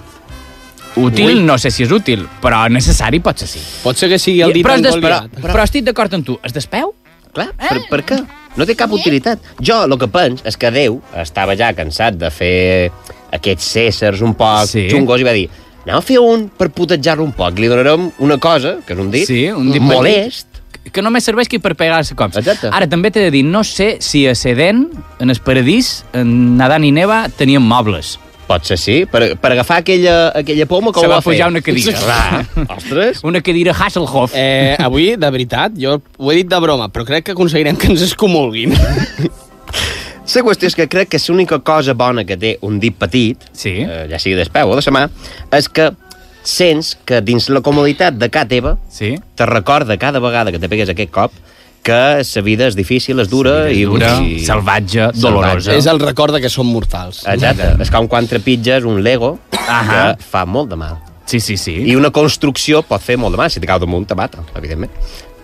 [0.96, 1.42] Útil, Ui.
[1.46, 3.60] no sé si és útil, però necessari pot ser sí.
[3.84, 5.38] Pot ser que sigui el dit però, des, però, engoliat.
[5.54, 6.90] però estic d'acord amb tu, es despeu?
[7.32, 8.16] Clar, per, per què?
[8.58, 9.38] No té cap utilitat.
[9.62, 12.90] Jo el que penso és que Déu estava ja cansat de fer
[13.30, 14.88] aquests cèsars un poc sí.
[14.90, 15.44] xungos i va dir
[15.90, 17.58] anem a fer un per putejar-lo un poc.
[17.58, 20.46] Li donarem una cosa, que és un dit, Sí, un dit molest,
[20.90, 22.38] que només serveix que per pegar-se cops.
[22.40, 22.70] Exacte.
[22.72, 24.86] Ara, també t'he de dir, no sé si a Sedent,
[25.20, 28.18] en el paradís, en Adán i Neva tenien mobles.
[28.50, 31.34] Pot ser sí, per, per agafar aquella, aquella poma que Se ho va va fer.
[31.36, 31.92] pujar una cadira.
[32.00, 33.20] Clar, ostres.
[33.22, 34.32] Una cadira Hasselhoff.
[34.34, 37.92] Eh, avui, de veritat, jo ho he dit de broma, però crec que aconseguirem que
[37.92, 38.74] ens escomulguin.
[40.30, 43.80] La qüestió és que crec que l'única cosa bona que té un dit petit, sí.
[43.82, 45.08] eh, ja sigui d'espeu o de sa mà,
[45.56, 45.90] és que
[46.46, 49.14] sents que dins la comoditat de casa teva sí.
[49.36, 51.34] te recorda cada vegada que te pegues aquest cop
[51.82, 54.40] que la vida és difícil, és dura, és i, dura, i...
[54.44, 55.72] salvatge, dolorosa.
[55.72, 57.22] És el record que som mortals.
[57.24, 57.72] Exacte.
[57.80, 59.86] És com quan trepitges un Lego Ahà.
[60.18, 60.98] que fa molt de mal.
[61.30, 61.78] Sí, sí, sí.
[61.88, 63.50] I una construcció pot fer molt de mal.
[63.50, 64.92] Si te cau damunt, te mata, evidentment.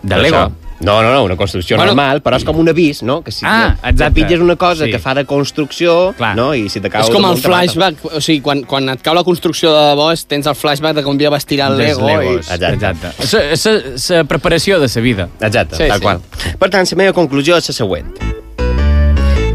[0.03, 0.45] De Lego?
[0.45, 3.22] això- No, no, no, una construcció Bueno- normal, però és com un avís, no?
[3.22, 3.95] Que si Ah, exacte.
[3.97, 4.91] trepitges una cosa Sí.
[4.91, 6.37] que fa de construcció, Clar.
[6.37, 6.55] no?
[6.55, 9.24] i si te cau És com el flashback, o sigui, quan, quan et cau la
[9.24, 12.49] construcció de debò, tens el flashback de un dia vas tirar el Lego Legos.
[12.51, 12.53] i...
[12.53, 13.09] Exacte.
[13.18, 14.14] Exacte.
[14.14, 15.29] La preparació de la vida.
[15.41, 16.03] Exacte, sí, tal sí.
[16.03, 16.20] qual.
[16.59, 18.07] Per tant, la meva conclusió és la següent.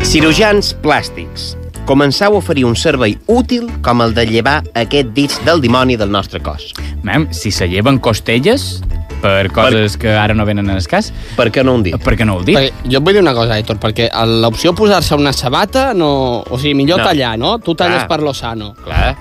[0.01, 1.55] Cirurgians plàstics,
[1.87, 6.11] començau a oferir un servei útil com el de llevar aquest dits del dimoni del
[6.11, 6.73] nostre cos.
[7.03, 8.81] Mem, si se lleven costelles
[9.21, 11.95] per coses que ara no venen en el cas, Per què no un dit?
[12.03, 12.57] per què no ho dic?
[12.57, 16.43] Perquè jo et vull dir una cosa, Aitor, perquè l'opció posar-se una sabata, no...
[16.49, 17.05] o sigui, millor No.
[17.05, 17.57] tallar, no?
[17.59, 18.07] Tu talles Clar.
[18.09, 18.73] per lo sano.
[18.83, 19.15] Clar,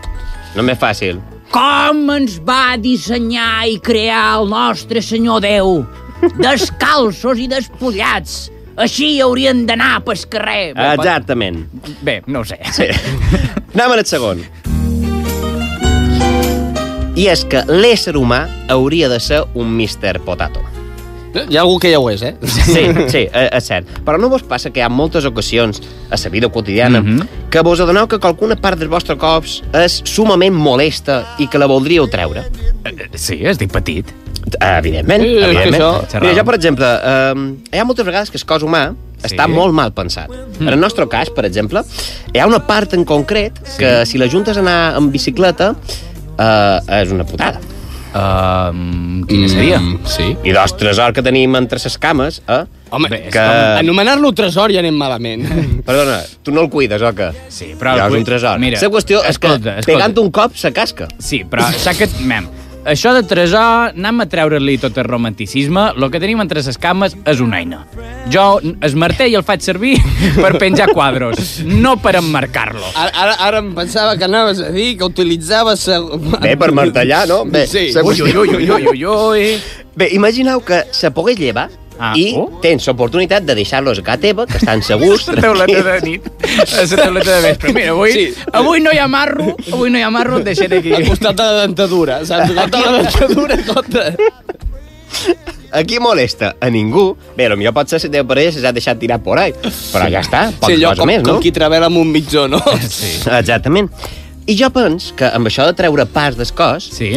[0.57, 1.21] no m'és fàcil.
[1.51, 5.85] Com ens va dissenyar i crear el nostre senyor Déu?
[6.39, 8.51] Descalços i despullats.
[8.81, 10.71] Així haurien d'anar pel carrer.
[10.95, 11.65] Exactament.
[12.07, 12.57] Bé, no ho sé.
[12.73, 12.87] Sí.
[13.75, 14.41] Anem al segon.
[17.21, 20.21] I és que l'ésser humà hauria de ser un Mr.
[20.25, 20.63] Potato.
[21.31, 22.33] Hi ha algú que ja ho és, eh?
[22.43, 23.87] Sí, sí, eh, és cert.
[24.07, 25.79] Però no vos passa que hi ha moltes ocasions
[26.11, 27.29] a la vida quotidiana Mhm.
[27.51, 31.67] que vos adoneu que qualcuna part del vostre cops és sumament molesta i que la
[31.71, 32.43] voldríeu treure?
[33.15, 34.07] Sí, es dic petit.
[34.59, 35.83] Eh, Evidentment, Sí, és evidentment.
[35.83, 37.35] això- Mira, jo, per exemple, eh,
[37.73, 40.31] hi ha moltes vegades que el cos humà està molt mal pensat.
[40.59, 41.83] En el nostre cas, per exemple,
[42.33, 45.77] hi ha una part en concret que si la juntes a anar en bicicleta
[46.41, 47.61] eh, és una putada.
[48.11, 49.77] Uh, quina seria?
[49.79, 50.33] Mm, sí.
[50.43, 52.65] I doncs, tresor que tenim entre les cames, eh?
[52.91, 53.43] Home, Bé, que...
[53.79, 55.45] anomenar-lo tresor ja anem malament.
[55.87, 57.29] Perdona, tu no el cuides, o què?
[57.47, 57.95] Sí, però...
[58.01, 58.59] Ja el és un tresor.
[58.63, 59.93] Mira, la qüestió és escolta, que escolta.
[59.93, 61.07] pegant un cop se casca.
[61.23, 62.11] Sí, però saps que...
[62.27, 62.51] Mem,
[62.85, 67.17] això de tresor, anem a treure-li tot el romanticisme, el que tenim entre les cames
[67.29, 67.83] és una eina.
[68.33, 69.97] Jo el martell el faig servir
[70.43, 72.93] per penjar quadros, no per emmarcar-lo.
[72.95, 75.87] Ara, ara, ara em pensava que anaves a dir que utilitzaves...
[76.41, 77.45] Bé, per martellar, no?
[77.45, 77.91] Bé, Sí.
[78.03, 79.45] Ui, ui, ui, ui, ui, ui.
[79.95, 81.69] Bé, imagineu que se pogués llevar
[82.01, 82.47] Ah, i oh.
[82.63, 85.27] tens l'oportunitat de deixar-los a casa teva, que estan segurs.
[85.37, 86.29] La tauleta de nit.
[86.73, 87.75] La tauleta de vespre.
[87.77, 88.35] Mira, avui, Sí.
[88.53, 90.95] avui no hi ha marro, avui no hi ha marro, et deixaré aquí.
[90.97, 92.49] Al costat de la dentadura, saps?
[92.49, 94.07] Al costat de la dentadura, escolta.
[95.73, 97.17] Aquí molesta a ningú.
[97.37, 99.53] Bé, potser pot ser la teva parella s'ha deixat tirar por ahí.
[99.93, 101.35] Però ja està, poca Sí, allò cosa com, més, no?
[101.37, 102.59] com qui travela amb un mitjó, no?
[102.81, 103.21] Sí.
[103.29, 103.91] Exactament.
[104.51, 107.13] I jo pens que amb això de treure pas del cos Sí?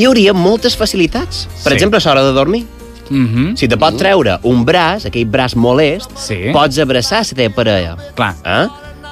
[0.00, 1.46] hi hauria moltes facilitats.
[1.62, 1.76] Per Sí.
[1.76, 2.64] exemple, a l'hora de dormir.
[3.10, 3.56] Mm -hmm.
[3.56, 6.50] Si te pot treure un braç, aquell braç molest, Sí.
[6.52, 7.96] pots abraçar la teva parella.
[8.14, 8.34] Clar.
[8.44, 8.68] Eh?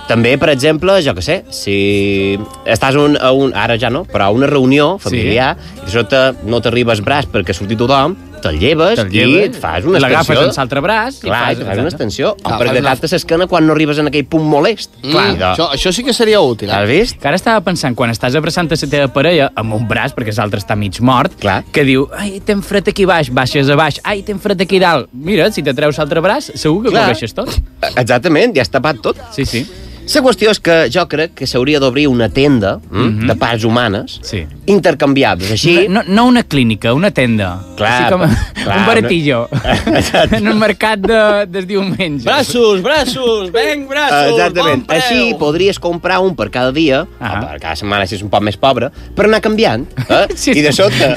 [0.08, 4.24] També, per exemple, jo que sé, si estàs un, a un, ara ja no, però
[4.24, 5.82] a una reunió familiar sí.
[5.82, 9.56] i de sota no t'arribes braç perquè surti tothom, te'l lleves, Te'l i lleves, et
[9.60, 10.48] fas una l'agafes extensió.
[10.50, 12.28] en l'altre braç i Clar, fas- i te fas una extensió.
[12.28, 14.90] Ah, o per fas una- agafar-te l'esquena quan no arribes en aquell punt molest.
[15.02, 16.70] Clar, I de- això, això sí que seria útil.
[16.70, 16.92] Has Eh?
[17.00, 17.18] vist?
[17.20, 20.36] Que ara estava pensant, quan estàs abraçant a la teva parella amb un braç, perquè
[20.36, 21.64] l'altre està mig mort, Clar.
[21.72, 25.08] que diu, ai, tem fred aquí baix, baixes a baix, ai, tem fred aquí dalt.
[25.12, 27.08] Mira, si te treus l'altre braç, segur que Clar.
[27.08, 27.48] cobreixes tot.
[27.96, 29.16] Exactament, ja està tapat tot.
[29.34, 29.66] Sí, sí.
[30.08, 33.26] La qüestió és que jo crec que s'hauria d'obrir una tenda mm, Mhm.
[33.28, 34.46] de parts humanes Sí.
[34.66, 35.86] intercanviables, així...
[35.88, 37.58] No, no una clínica, una tenda.
[37.76, 38.22] Clar, Així com
[38.64, 39.48] clar, un baratillo.
[39.86, 40.36] Exacte.
[40.40, 42.24] en un mercat de, del diumenge.
[42.24, 44.86] Braços, braços, venc, braços, Exactament.
[44.86, 44.96] bon.
[44.96, 47.34] Així podries comprar un per cada dia, Ah.
[47.38, 49.86] o per cada setmana si és un poc més pobre, per anar canviant.
[50.08, 50.26] Eh?
[50.38, 51.16] Sí, I de sota...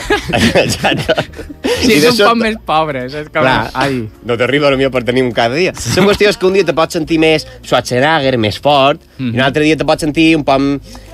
[0.55, 1.15] Exacte.
[1.81, 3.13] Si és un poc més pobres.
[3.13, 3.41] És com...
[3.41, 4.03] Clar, Ai.
[4.25, 5.71] no t'arriba millor per tenir un cada dia.
[5.95, 8.80] La qüestió és que un dia te pots sentir més Schwarzenegger, més fort,
[9.17, 9.31] Mhm.
[9.31, 10.61] i un altre dia te pots sentir un poc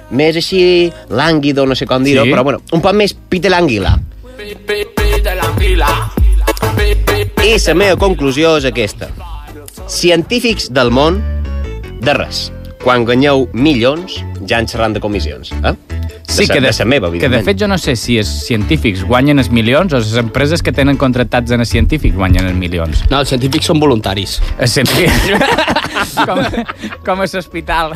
[0.10, 2.32] més així lànguido, no sé com dir-ho, Sí?
[2.32, 3.98] però bueno, un poc més Peter l'Anguila.
[7.48, 9.10] I la meva conclusió és aquesta.
[9.88, 11.22] Científics del món,
[12.02, 12.52] de res.
[12.88, 15.50] Quan guanyeu milions, ja en xerran de comissions.
[15.52, 15.74] Eh?
[16.24, 19.02] Sí, de, que de, de, meva, que de fet jo no sé si els científics
[19.04, 23.02] guanyen els milions o les empreses que tenen contractats en els científics guanyen els milions.
[23.12, 24.38] No, els científics són voluntaris.
[24.56, 26.16] Els científics...
[26.30, 26.40] com,
[27.04, 27.92] com a l'hospital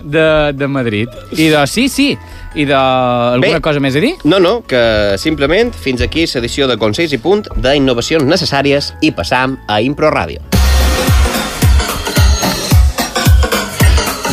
[0.00, 0.26] de,
[0.56, 1.20] de Madrid.
[1.36, 1.66] I de...
[1.68, 2.14] Sí, sí.
[2.54, 2.76] I de...
[2.76, 3.64] Alguna Bé.
[3.68, 4.14] cosa més a dir?
[4.24, 4.80] No, no, que
[5.20, 10.49] simplement fins aquí l'edició de Consells i Punt d'innovacions necessàries i passam a Impro Ràdio.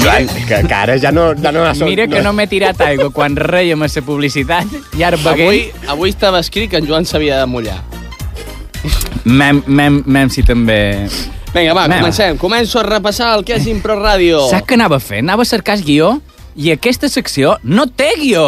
[0.08, 3.10] Joan, que, que ara ja no, ja no ha Mira que no m'he tirat aigua
[3.12, 5.34] quan reiem a la publicitat i ara Avui,
[5.68, 5.90] beguent...
[5.92, 7.82] avui estava escrit que en Joan s'havia de mullar.
[9.26, 11.10] Mem, mem, mem si també...
[11.52, 12.00] Vinga, va, Anem.
[12.06, 12.38] comencem.
[12.40, 14.46] Començo a repassar el que és Impro Ràdio.
[14.52, 15.20] Saps què anava a fer?
[15.26, 16.14] Anava a cercar el guió
[16.56, 18.48] i aquesta secció no té guió.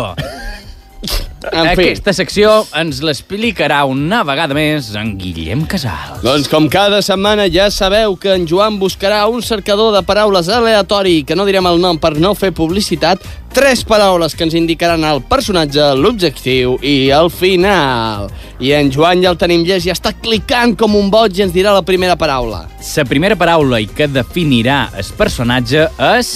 [1.48, 1.86] En fi.
[1.86, 6.20] Aquesta secció ens l'explicarà una vegada més en Guillem Casals.
[6.26, 11.24] Doncs com cada setmana ja sabeu que en Joan buscarà un cercador de paraules aleatori,
[11.24, 13.24] que no direm el nom per no fer publicitat,
[13.56, 18.28] tres paraules que ens indicaran el personatge, l'objectiu i el final.
[18.60, 21.56] I en Joan ja el tenim llest i està clicant com un boig i ens
[21.56, 22.66] dirà la primera paraula.
[23.00, 26.34] La primera paraula i que definirà el personatge és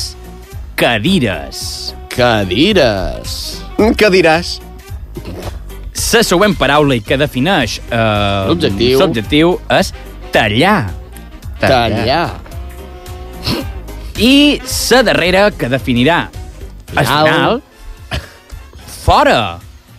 [0.80, 1.94] cadires.
[2.14, 3.40] Cadires.
[3.78, 4.60] Què diràs?
[6.14, 9.00] La següent paraula i que defineix eh, L'objectiu.
[9.02, 9.90] l'objectiu és
[10.34, 10.92] tallar.
[11.60, 12.26] Tallar.
[14.22, 16.28] I la darrera que definirà
[16.94, 17.26] el Final.
[17.26, 17.62] final,
[19.04, 19.40] fora.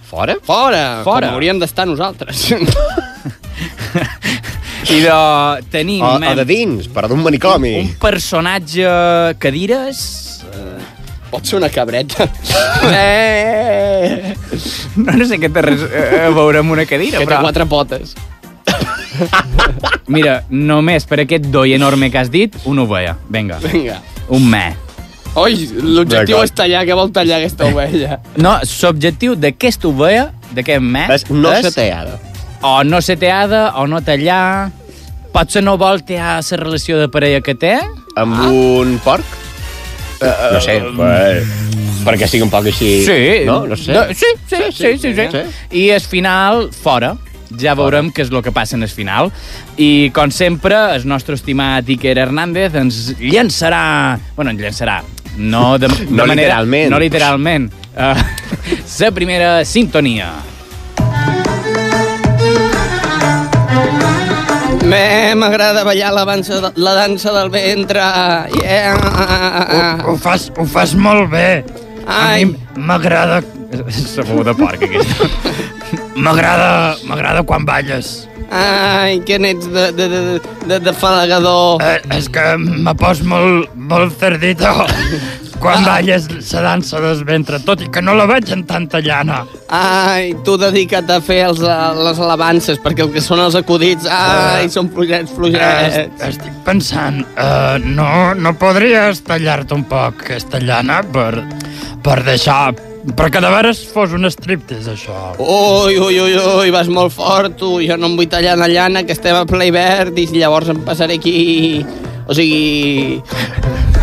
[0.07, 0.37] Fora?
[0.47, 0.83] Fora.
[1.03, 1.27] Fora.
[1.29, 2.45] Com hauríem d'estar nosaltres.
[4.95, 5.15] I de
[5.73, 7.75] tenim O, o de dins, però d'un manicomi.
[7.81, 8.87] un personatge
[9.43, 10.05] cadires...
[11.35, 12.29] Pot ser una cabreta.
[12.95, 14.35] Eh...
[14.97, 17.41] No, no sé què té res eh, a veure amb una cadira, que té però...
[17.43, 18.13] quatre potes.
[20.13, 23.17] Mira, només per aquest doi enorme que has dit, una ovella.
[23.33, 23.97] Vinga, Vinga.
[24.29, 24.67] un me.
[25.41, 26.85] Oi, l'objectiu és tallar.
[26.87, 28.21] Què vol tallar aquesta ovella?
[28.39, 32.21] No, l'objectiu d'aquesta ovella, d'aquest me, És no seteada.
[32.63, 34.71] o no seteada, o no tallar...
[35.35, 37.73] Potser no vol tear la relació de parella que té?
[38.23, 39.27] Amb un porc?
[40.55, 41.45] No sé, per,
[42.05, 42.91] perquè sigui un poc així...
[43.07, 43.21] Sí.
[43.49, 43.63] No?
[43.69, 43.93] No sé.
[43.97, 45.45] No, sí, sí, sí, sí, sí, sí.
[45.81, 47.15] I al final, fora.
[47.61, 49.31] ja veurem què és el que passa en el final.
[49.79, 54.19] I, com sempre, el nostre estimat Iker Hernández ens llançarà...
[54.37, 55.03] Bueno, ens llançarà.
[55.37, 56.91] No, de, de No manera, literalment.
[56.91, 57.71] No literalment.
[57.95, 58.19] Uh,
[59.05, 60.33] la primera sintonia.
[64.95, 68.03] Bé, m'agrada ballar la dansa, de, la dansa del ventre.
[68.61, 68.95] Yeah.
[70.05, 71.65] Ho, ho, fas, ho fas molt bé.
[72.07, 72.45] A Ai.
[72.45, 73.41] mi m'agrada...
[73.91, 75.27] Sabó de porc, aquesta.
[76.15, 78.29] M'agrada m'agrada quan balles.
[78.55, 80.23] Ai, que n'ets de, de, de,
[80.69, 81.83] de, de falagador.
[81.83, 84.71] Eh, és que me pos molt, molt cerdito
[85.65, 85.95] quan Ah.
[85.97, 89.43] balles la dansa del ventre, tot i que no la veig en tanta llana.
[89.73, 94.69] Ai, tu dedica't a fer els, les alabances, perquè el que són els acudits, ai,
[94.69, 96.23] són fluixets, Eh, fluixets.
[96.29, 101.43] estic pensant, uh, no, no podries tallar-te un poc aquesta llana per,
[102.05, 102.75] per deixar...
[103.05, 105.35] Perquè de veres fos un striptease, això.
[105.39, 107.75] Ui, ui, ui, ui, vas molt fort, tu.
[107.85, 110.81] Jo no em vull tallar la llana, que estem a ple hivern, i llavors em
[110.87, 111.85] passaré aquí...
[112.27, 113.21] O sigui...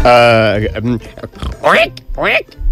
[0.02, 0.58] Uh,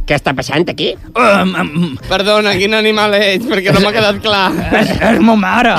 [0.09, 0.87] què està passant aquí?
[1.13, 4.47] Um, um, Perdona, quin animal ets, perquè no m'ha quedat clar.
[4.79, 5.75] és, és mo mare,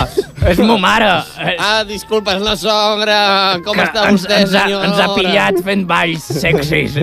[0.52, 1.08] és mo mare.
[1.56, 3.18] Ah, disculpa, és la sogra.
[3.66, 4.86] Com que està ens, vostè, ens, ha, senyora?
[4.86, 6.94] ens ha pillat fent balls sexis.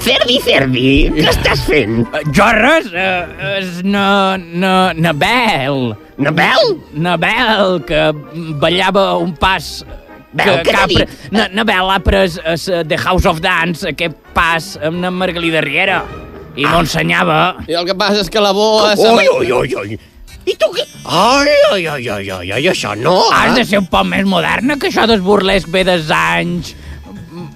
[0.00, 0.88] Ferdi, Ferdi,
[1.20, 2.00] què estàs fent?
[2.32, 4.08] jo res, eh, és na,
[4.40, 5.90] na, Nabel.
[6.16, 6.76] Nabel?
[6.96, 8.06] Nabel, que
[8.64, 9.74] ballava un pas...
[10.36, 10.98] Què ha t'ha dit?
[10.98, 15.10] pre- Na, Nabel ha pres a sa- The House of Dance aquest pas amb la
[15.10, 16.02] Margalida Riera
[16.58, 17.56] i m'ho ensenyava.
[17.68, 18.92] I el que passa és que la boa...
[18.98, 19.98] Ui, ui, ui, ui.
[20.48, 20.84] I tu què?
[21.04, 23.68] Ai, ai, ai, ai, ai, ai, això no, Has de eh?
[23.68, 26.74] ser un poc més moderna, que això del burlesc ve dels anys...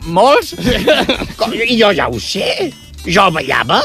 [0.07, 0.55] Molts?
[1.39, 2.71] Com- I jo ja ho sé.
[3.07, 3.81] Jo ballava.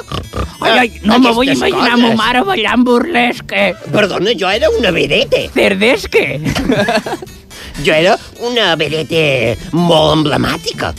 [0.61, 2.03] Ai, ai, no me vull imaginar coses.
[2.03, 3.63] ma mare ballant burlesque.
[3.93, 5.47] Perdona, jo era una vedete.
[5.55, 6.27] Cerdesque.
[7.85, 8.15] Jo era
[8.45, 10.93] una vedete molt emblemàtica.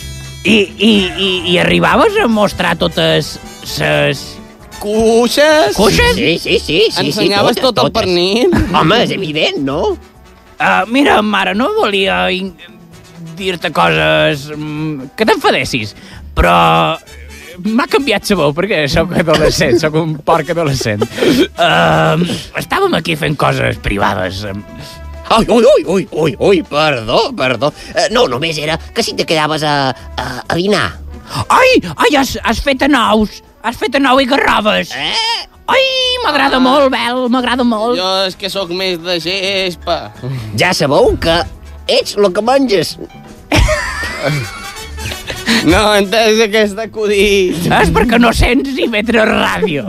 [0.48, 3.34] I, i, i, I arribaves a mostrar totes
[3.66, 4.22] ses...
[4.78, 5.74] Cuixes?
[5.74, 6.14] Cuixes?
[6.14, 6.80] Sí, sí, sí.
[6.94, 7.96] sí Ensenyaves sí, totes, tot el totes.
[7.98, 8.52] pernil?
[8.78, 9.80] Home, és evident, no?
[10.58, 12.54] Uh, mira, mare, no volia in-
[13.38, 15.92] dir-te coses mm, que t'enfadessis,
[16.34, 16.54] però
[17.66, 21.02] m'ha canviat la veu perquè sóc adolescent, sóc un porc adolescent.
[21.02, 22.22] Uh,
[22.62, 24.44] estàvem aquí fent coses privades.
[25.28, 27.72] Ai, ui, ui, ui, ui, ui, perdó, perdó.
[27.94, 30.86] Eh, no, només era que si te quedaves a, a, a dinar.
[31.52, 34.94] Ai, ai, has, has fet nous, has fet nou i garraves.
[34.96, 35.44] Eh?
[35.68, 35.84] Ai,
[36.24, 37.98] m'agrada molt, Bel, m'agrada molt.
[38.00, 39.98] Jo és que sóc més de gespa.
[40.56, 41.42] Ja sabeu que
[41.98, 42.96] ets el que menges.
[45.68, 47.66] No entès aquest acudit.
[47.68, 49.84] És perquè no sents i vetre ràdio.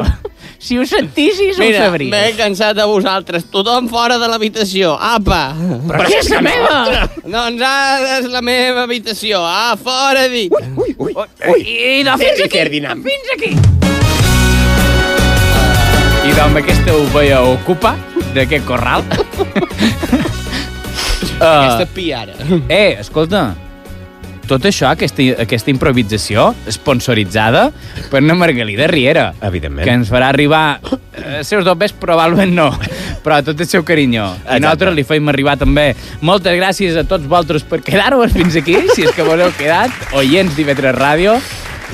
[0.59, 2.09] Si ho sentissis, Mira, ho sabries.
[2.11, 3.45] m'he cansat de vosaltres.
[3.49, 4.97] Tothom fora de l'habitació.
[4.99, 5.53] Apa!
[5.87, 7.07] Però què és la meva?
[7.23, 9.39] Doncs ara és la meva habitació.
[9.39, 10.51] Ah, fora, dic.
[10.75, 11.15] Ui, ui,
[11.63, 13.07] I de fins Ferdi, aquí, Ferdinand.
[13.07, 13.55] fins aquí.
[16.29, 17.95] I amb aquesta ovella ocupa
[18.35, 19.03] d'aquest corral.
[21.39, 22.33] Aquesta piara.
[22.67, 23.55] Eh, escolta,
[24.49, 27.67] tot això, aquesta, aquesta improvisació, sponsoritzada
[28.09, 29.29] per una Margalida Riera.
[29.45, 29.85] Evidentment.
[29.87, 30.79] Que ens farà arribar...
[31.19, 32.69] Eh, seus dobbes probablement no,
[33.25, 34.25] però tot el seu carinyo.
[34.25, 34.59] I Exacte.
[34.63, 35.89] nosaltres li feim arribar també.
[36.25, 39.91] Moltes gràcies a tots vosaltres per quedar-vos fins aquí, si és que vos heu quedat,
[40.19, 41.35] oients d'Ivetres Ràdio.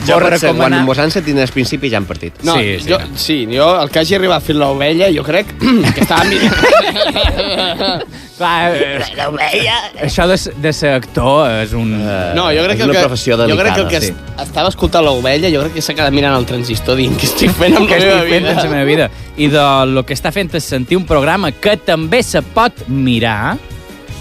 [0.05, 2.41] Jo, per ser, quan recomanar- mos han sentit al principi ja han partit.
[2.43, 3.17] No, Sí, sí, jo, no.
[3.17, 5.53] sí, jo, el que hagi arribat fins l'ovella, jo crec
[5.95, 8.03] que estava mirant...
[8.35, 9.75] Clar, eh, L'ovella...
[10.03, 11.93] això de, de ser actor és un...
[12.35, 14.11] No, jo crec és una que, professió jo crec que el delicada, que sí.
[14.35, 17.53] es- estava escoltant l'ovella, jo crec que s'ha quedat mirant el transistor dient que estic
[17.55, 18.51] fent amb que la meva estic fent vida.
[18.51, 19.07] en la meva vida.
[19.37, 23.55] I de lo que està fent és sentir un programa que també se pot mirar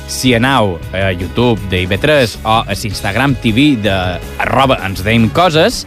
[0.07, 3.95] si anau a YouTube d'IV3 o a l'Instagram TV de
[4.39, 5.87] arroba ens deim coses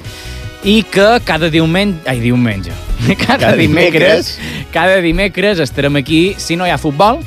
[0.65, 2.01] i que cada diumenge...
[2.09, 2.72] Ai, diumenge.
[3.22, 4.72] Cada, Cada dimecres, dimecres.
[4.74, 7.20] cada dimecres estarem aquí, si no hi ha futbol,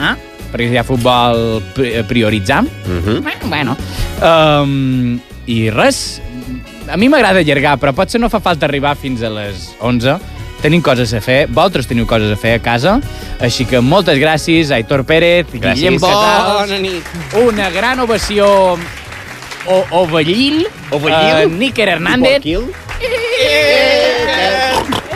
[0.00, 0.14] eh?
[0.50, 3.20] perquè si hi ha futbol pri- prioritzam, Uh -huh.
[3.22, 3.76] Bueno, bueno.
[4.24, 6.20] Um, I res,
[6.88, 10.16] a mi m'agrada allargar, però potser no fa falta arribar fins a les 11.
[10.60, 12.98] Tenim coses a fer, vosaltres teniu coses a fer a casa,
[13.40, 15.80] així que moltes gràcies a Aitor Pérez, Gràcies.
[15.80, 17.04] Guillem nit.
[17.40, 18.76] una gran ovació
[19.66, 21.46] o Ovellil, Ovellil?
[21.46, 22.44] uh, Níker Hernández?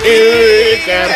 [0.05, 1.09] Iker.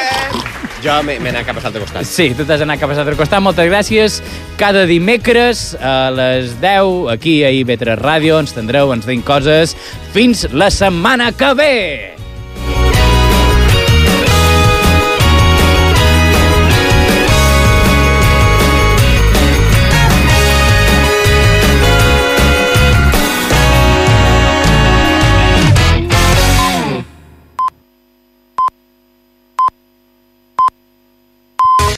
[0.85, 2.05] Jo m'he m'he anat cap a l'altre costat.
[2.07, 3.41] Sí, tu t'has anat cap a l'altre costat.
[3.43, 4.21] Moltes gràcies.
[4.61, 9.75] Cada dimecres a les 10 aquí a IB3 Ràdio ens tindreu, ens deim coses.
[10.15, 12.18] Fins la setmana que ve!